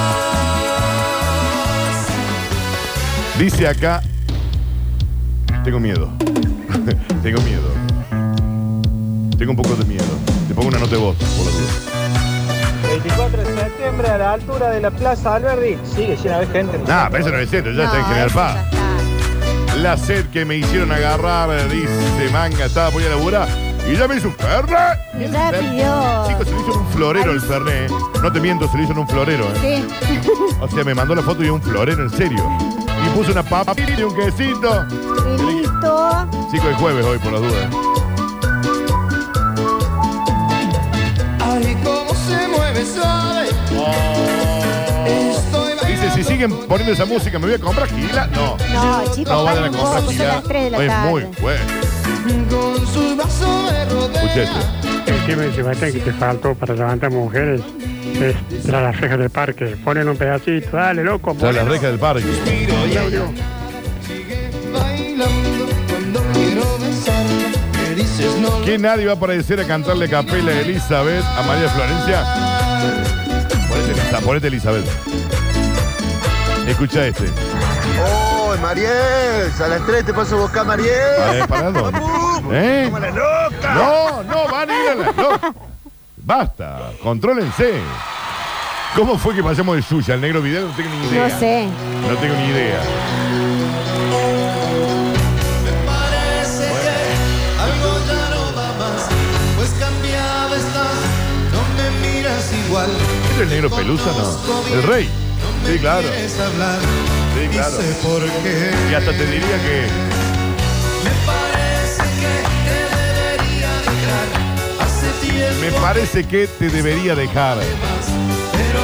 Dice 3.38 3.66
acá, 3.66 4.02
tengo 5.64 5.80
miedo. 5.80 6.12
tengo 7.22 7.40
miedo. 7.40 7.72
Tengo 9.38 9.52
un 9.52 9.56
poco 9.56 9.74
de 9.76 9.84
miedo. 9.86 10.04
Te 10.46 10.54
pongo 10.54 10.68
una 10.68 10.78
nota 10.78 10.94
de 10.94 11.00
voz, 11.00 11.16
por 11.16 11.46
la 11.46 11.52
duda. 11.52 11.95
24 13.00 13.44
de 13.44 13.54
septiembre 13.60 14.08
a 14.08 14.18
la 14.18 14.32
altura 14.32 14.70
de 14.70 14.80
la 14.80 14.90
Plaza 14.90 15.34
Alberdi. 15.34 15.76
Sigue 15.84 16.16
llena 16.16 16.38
de 16.40 16.46
gente. 16.46 16.78
Nah, 16.86 17.08
pero 17.10 17.24
eso 17.24 17.32
no 17.32 17.38
es 17.38 17.50
cierto, 17.50 17.70
ya 17.72 17.84
está 17.84 17.98
en 17.98 18.04
General 18.06 18.26
eso 18.28 18.36
Paz. 18.36 18.54
ya 18.54 18.62
está. 18.62 19.76
La 19.76 19.96
sed 19.98 20.26
que 20.30 20.44
me 20.46 20.56
hicieron 20.56 20.90
agarrar, 20.90 21.68
dice 21.68 22.30
manga, 22.32 22.64
estaba 22.64 22.90
por 22.90 23.02
ir 23.02 23.08
a 23.08 23.10
laburar. 23.10 23.48
Y 23.86 23.96
ya 23.96 24.08
me 24.08 24.16
hizo 24.16 24.28
un 24.28 24.34
fernet. 24.34 24.98
Ya 25.30 25.50
pidió. 25.50 26.24
Chicos, 26.26 26.48
se 26.48 26.54
le 26.54 26.60
hizo 26.60 26.72
en 26.72 26.78
un 26.78 26.88
florero 26.88 27.32
el 27.32 27.40
fernet. 27.42 27.90
¿eh? 27.90 27.94
No 28.22 28.32
te 28.32 28.40
miento, 28.40 28.68
se 28.68 28.78
le 28.78 28.82
hizo 28.84 28.92
en 28.92 28.98
un 28.98 29.08
florero. 29.08 29.44
¿eh? 29.62 29.84
Sí. 30.00 30.30
O 30.60 30.66
sea, 30.68 30.82
me 30.82 30.94
mandó 30.94 31.14
la 31.14 31.22
foto 31.22 31.44
y 31.44 31.50
un 31.50 31.60
florero, 31.62 32.02
en 32.02 32.10
serio. 32.10 32.42
Y 33.06 33.08
puso 33.16 33.30
una 33.32 33.42
papa 33.42 33.74
y 33.76 34.02
un 34.02 34.14
quesito. 34.16 34.86
Y 35.36 35.42
listo. 35.60 36.28
Chico, 36.50 36.68
es 36.70 36.76
jueves 36.78 37.04
hoy, 37.04 37.18
por 37.18 37.32
las 37.32 37.42
dudas. 37.42 37.68
Ay, 41.40 41.76
cómo 41.84 42.05
Dice, 45.86 46.10
si 46.14 46.24
siguen 46.24 46.50
poniendo 46.68 46.92
esa 46.92 47.04
música, 47.04 47.38
¿me 47.38 47.46
voy 47.46 47.54
a 47.54 47.58
comprar 47.58 47.88
gila? 47.88 48.26
No. 48.28 48.56
No, 48.72 49.14
chicos, 49.14 49.32
No 49.32 49.44
van 49.44 49.52
a 49.52 49.60
paren 49.60 49.72
comprar 49.72 50.00
poco, 50.00 50.06
son 50.06 50.12
gila. 50.12 50.26
las 50.34 50.42
3 50.44 50.62
de 50.64 50.70
la 50.70 50.78
Es 50.82 50.88
tarde. 50.88 51.10
muy 51.10 51.22
fuerte. 51.34 51.64
con 52.50 52.86
su 52.86 53.16
brazo 53.16 53.62
me 53.70 53.84
rodea. 53.86 54.22
Escucha 54.22 54.42
este. 54.42 55.10
El 55.12 55.26
tema 55.26 55.42
de 55.42 55.54
Sebastián 55.54 55.92
que 55.92 55.98
te 56.00 56.12
faltó 56.12 56.54
para 56.54 56.74
levantar 56.74 57.10
mujeres 57.10 57.60
es 58.20 58.64
tras 58.64 58.82
las 58.82 59.00
rejas 59.00 59.18
del 59.18 59.30
parque. 59.30 59.76
Ponen 59.84 60.08
un 60.08 60.16
pedacito, 60.16 60.76
dale, 60.76 61.02
loco. 61.04 61.34
Tras 61.38 61.54
las 61.54 61.64
ponelo. 61.64 61.72
rejas 61.72 61.90
del 61.90 61.98
parque. 62.00 62.24
Claudio. 62.92 63.24
Bailando 64.72 65.66
cuando 65.88 66.22
quiero 66.32 66.78
besarla. 66.78 67.88
Me 67.88 67.94
dices 67.94 68.36
no 68.40 68.62
¿Qué 68.64 68.78
nadie 68.78 69.06
va 69.06 69.12
a 69.12 69.16
aparecer 69.16 69.60
a 69.60 69.64
cantarle 69.64 70.08
capela 70.08 70.50
a 70.50 70.60
Elizabeth 70.60 71.24
a 71.24 71.42
María 71.42 71.68
Florencia? 71.70 72.45
Ponete, 73.84 74.24
ponete 74.24 74.46
Elizabeth. 74.48 74.86
Escucha 76.66 77.06
este. 77.06 77.24
¡Oh, 78.02 78.54
Mariel! 78.60 79.52
A 79.62 79.68
las 79.68 79.86
3 79.86 80.04
te 80.06 80.12
paso 80.14 80.36
a 80.36 80.40
buscar 80.40 80.58
a 80.60 80.62
A 80.62 80.64
Mariel. 80.64 80.92
ver, 81.32 81.48
¿para 81.48 81.70
dónde? 81.70 82.00
¿Eh? 82.52 82.84
¡Como 82.86 82.98
la 82.98 83.10
loca! 83.10 83.74
No, 83.74 84.22
no, 84.24 84.48
van 84.50 84.70
a 84.70 84.82
ir 84.82 84.88
a 84.90 84.94
la... 84.94 85.12
no. 85.12 85.54
Basta, 86.16 86.90
contrólense. 87.02 87.74
¿Cómo 88.96 89.18
fue 89.18 89.34
que 89.34 89.42
pasamos 89.42 89.76
de 89.76 89.82
suya 89.82 90.14
al 90.14 90.20
negro 90.20 90.40
video? 90.42 90.66
No 90.68 90.74
tengo 90.74 90.88
ni 90.90 91.06
idea. 91.08 91.28
No 91.28 91.38
sé. 91.38 91.68
No 92.08 92.16
tengo 92.16 92.34
ni 92.34 92.46
idea. 92.46 92.80
El 103.46 103.50
negro 103.52 103.70
pelusa? 103.70 104.04
No. 104.12 104.74
El 104.74 104.82
rey. 104.82 105.08
Sí, 105.66 105.78
claro. 105.78 106.08
Sí, 106.08 107.44
Y 107.44 107.48
claro. 107.48 107.76
Y 108.90 108.94
hasta 108.94 109.10
te 109.12 109.26
diría 109.26 109.62
que... 109.62 109.86
Me 111.04 111.10
parece 111.26 112.02
que 112.20 112.44
te 112.64 112.74
debería 113.14 113.70
dejar. 113.82 114.26
Hace 114.80 115.26
tiempo. 115.26 115.60
Me 115.60 115.70
parece 115.80 116.24
que 116.24 116.46
te 116.46 116.68
debería 116.70 117.14
dejar. 117.14 117.58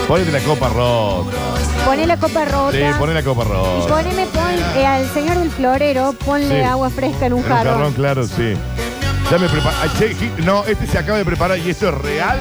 Ponete 0.09 0.33
la 0.33 0.41
copa 0.41 0.69
rota. 0.69 1.31
Poné 1.87 2.07
la 2.07 2.17
copa 2.17 2.45
rota. 2.45 2.73
Sí, 2.73 2.83
poné 2.99 3.15
la 3.15 3.23
copa 3.23 3.43
Y 3.45 3.49
rota. 3.49 3.89
poneme, 3.89 4.27
pon, 4.27 4.55
eh, 4.77 4.87
al 4.87 5.09
señor 5.13 5.39
del 5.39 5.51
florero, 5.51 6.15
ponle 6.25 6.61
Sí. 6.61 6.63
agua 6.63 6.91
fresca 6.91 7.27
en 7.27 7.33
un 7.33 7.39
En 7.41 7.45
un 7.45 7.51
jarrón. 7.51 7.75
jarrón, 7.75 7.93
claro, 7.95 8.25
sí. 8.27 8.55
Ya 9.31 9.39
me 9.39 9.49
preparo. 9.49 9.77
No, 10.45 10.65
este 10.67 10.87
se 10.87 10.99
acaba 10.99 11.19
de 11.19 11.25
preparar 11.25 11.59
y 11.59 11.71
esto 11.71 11.89
es 11.89 11.95
real. 11.95 12.41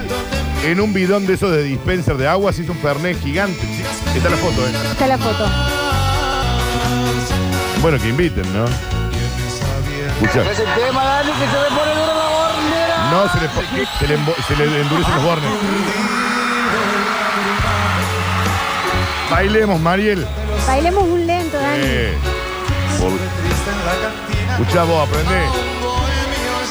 En 0.63 0.79
un 0.79 0.93
bidón 0.93 1.25
de 1.25 1.33
esos 1.33 1.51
de 1.51 1.63
dispenser 1.63 2.17
de 2.17 2.27
agua 2.27 2.53
se 2.53 2.61
hizo 2.63 2.71
un 2.71 2.77
fernet 2.79 3.19
gigante. 3.21 3.59
Sí, 3.61 3.83
Está 4.17 4.29
la 4.29 4.37
foto, 4.37 4.61
¿eh? 4.67 4.71
Está 4.91 5.07
la 5.07 5.17
foto. 5.17 5.45
Bueno, 7.81 7.97
que 7.99 8.09
inviten, 8.09 8.43
¿no? 8.53 8.65
Escucha. 8.65 10.51
Es 10.51 10.59
el 10.59 10.65
tema, 10.65 11.03
Dani, 11.03 11.31
que 11.31 11.37
se 11.39 11.45
me 11.45 11.77
pone 11.77 11.91
duro 11.93 12.13
la 12.13 12.29
bornera. 12.29 13.09
No, 13.11 13.31
se 13.33 13.41
le, 13.41 13.47
se 14.47 14.55
le, 14.55 14.71
le 14.71 14.81
endurecen 14.81 15.15
los 15.15 15.23
bornes. 15.23 15.49
Bailemos, 19.31 19.79
Mariel. 19.79 20.27
Bailemos 20.67 21.03
un 21.05 21.25
lento, 21.25 21.57
Dani. 21.57 21.77
Eh, 21.83 22.13
por- 22.99 23.11
Escucha 24.61 24.83
vos, 24.83 25.07
aprende. 25.07 25.41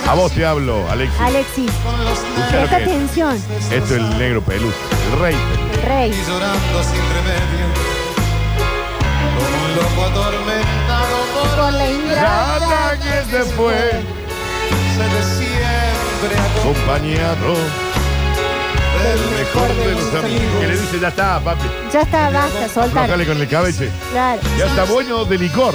A 0.09 0.15
vos 0.15 0.33
te 0.33 0.45
hablo, 0.45 0.89
Alexis. 0.91 1.21
Alexis, 1.21 1.71
Escucha 1.71 2.43
lo 2.43 2.49
presta 2.51 2.77
que 2.79 2.83
es. 2.83 2.89
atención. 2.89 3.37
Esto 3.71 3.75
es 3.85 3.91
el 3.93 4.19
negro 4.19 4.43
peluz, 4.43 4.75
el 5.13 5.21
rey. 5.21 5.37
El 5.75 5.83
rey. 5.83 6.11
Y 6.11 6.29
llorando 6.29 6.83
sin 6.83 7.03
remedio. 7.15 7.67
Como 9.37 9.65
un 9.65 9.77
loco 9.77 10.05
atormentado 10.11 11.17
por 11.35 11.49
Por 11.65 11.73
la 11.75 11.91
ingrata. 11.91 12.99
Que 12.99 13.31
se 13.31 13.45
fue, 13.53 13.75
se 14.97 15.05
de 15.05 15.23
siempre 15.47 16.39
acompañado 16.59 17.55
del 19.05 19.21
mejor 19.39 19.69
de 19.77 19.93
los 19.93 20.15
amigos. 20.25 20.61
Que 20.61 20.67
le 20.67 20.77
dice, 20.77 20.99
ya 21.01 21.09
está, 21.09 21.39
papi. 21.41 21.69
Ya 21.93 22.01
está, 22.03 22.31
basta, 22.31 22.69
soltar. 22.69 23.03
Bájale 23.07 23.27
con 23.27 23.41
el 23.41 23.49
cabeche. 23.49 23.91
Claro. 24.11 24.41
Ya 24.59 24.67
está 24.67 24.85
bueno 24.85 25.25
de 25.25 25.39
licor. 25.39 25.75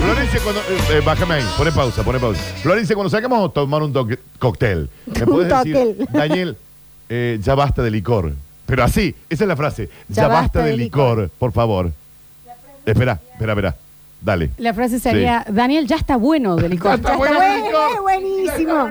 Florencia, 0.00 0.40
cuando. 0.42 0.60
eh, 0.62 0.64
eh, 0.98 1.02
bájame 1.04 1.34
ahí, 1.34 1.44
pone 1.56 1.72
pausa, 1.72 2.02
pone 2.02 2.18
pausa. 2.18 2.40
Florencia, 2.62 2.94
cuando 2.94 3.10
sacamos 3.10 3.48
a 3.48 3.52
tomar 3.52 3.82
un 3.82 3.92
toque- 3.92 4.18
cóctel, 4.38 4.90
¿me 5.06 5.22
Un 5.22 5.26
puedes 5.28 5.48
decir. 5.64 6.06
Daniel, 6.10 6.56
eh, 7.08 7.38
ya 7.42 7.54
basta 7.54 7.82
de 7.82 7.90
licor? 7.90 8.32
Pero 8.66 8.84
así, 8.84 9.14
esa 9.30 9.44
es 9.44 9.48
la 9.48 9.56
frase. 9.56 9.88
Ya, 10.08 10.22
Ya 10.22 10.28
basta, 10.28 10.62
de 10.62 10.76
licor, 10.76 11.30
por 11.38 11.52
favor. 11.52 11.90
Espera, 12.84 13.20
espera, 13.32 13.52
espera. 13.52 13.76
Dale. 14.20 14.50
La 14.58 14.74
frase 14.74 14.98
sería, 14.98 15.44
Daniel, 15.48 15.86
ya 15.86 15.94
está 15.96 16.16
bueno 16.16 16.56
de 16.56 16.68
licor. 16.68 16.90
Ya 16.90 16.94
está 16.96 17.16
bueno 17.16 17.40
de 17.40 17.56
licor. 17.56 18.02
buenísimo. 18.02 18.90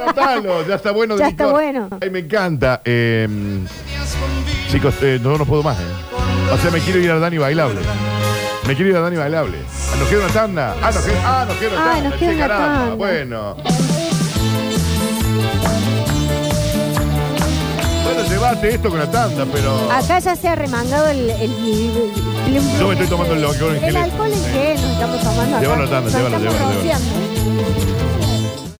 Anotalo, 0.00 0.66
ya 0.66 0.74
está 0.74 0.90
bueno 0.90 1.14
de 1.14 1.20
Ya 1.20 1.30
licor. 1.30 1.46
está 1.46 1.52
bueno. 1.52 1.88
Ay, 2.00 2.10
me 2.10 2.18
encanta. 2.18 2.82
Eh, 2.84 3.28
chicos, 4.68 4.94
eh, 5.02 5.20
no, 5.22 5.38
no 5.38 5.46
puedo 5.46 5.62
más. 5.62 5.78
eh. 5.78 5.84
O 6.52 6.58
sea, 6.58 6.70
me 6.72 6.80
quiero 6.80 6.98
ir 6.98 7.10
a 7.12 7.18
Dani 7.20 7.38
bailable. 7.38 7.78
Me 8.66 8.74
quiero 8.76 8.90
ir 8.90 8.96
a 8.96 9.00
Dani 9.00 9.16
bailable. 9.16 9.58
Ah, 9.92 9.96
¿Nos 9.98 10.08
queda 10.08 10.24
una 10.24 10.32
tanda? 10.32 10.74
Ah, 10.82 10.90
nos 10.92 11.02
queda, 11.04 11.20
ah, 11.24 11.44
nos 11.46 11.56
queda 11.56 11.70
una 11.72 11.82
Ay, 11.84 11.90
tanda. 12.02 12.10
nos 12.10 12.18
queda 12.18 12.30
Che, 12.30 12.36
una 12.36 12.46
caramba. 12.48 12.78
tanda. 12.78 12.94
Bueno. 12.94 13.56
Bueno, 18.04 18.28
llevate 18.28 18.74
esto 18.74 18.90
con 18.90 18.98
la 18.98 19.10
tanda, 19.10 19.46
pero. 19.52 19.90
Acá 19.90 20.18
ya 20.20 20.36
se 20.36 20.48
ha 20.48 20.54
remangado 20.54 21.08
el. 21.08 21.30
el, 21.30 21.40
el- 21.40 22.12
el- 22.56 22.78
Yo 22.78 22.86
me 22.88 22.92
estoy 22.94 23.06
tomando 23.08 23.34
el 23.34 23.44
alcohol 23.44 23.70
en 23.76 23.84
El 23.84 23.92
gel. 23.92 23.96
alcohol 23.96 24.32
en 24.32 24.44
gel 24.52 24.80
nos 24.82 24.90
estamos 24.92 25.20
tomando 25.22 25.56
acá. 25.56 25.60
Llévalo, 25.60 25.84
tanda, 25.88 26.00
Nos 26.00 26.12
llévalo, 26.12 26.36
estamos 26.36 26.54
llévalo, 26.54 26.82
llévalo. 26.82 26.98
rociando. 26.98 27.79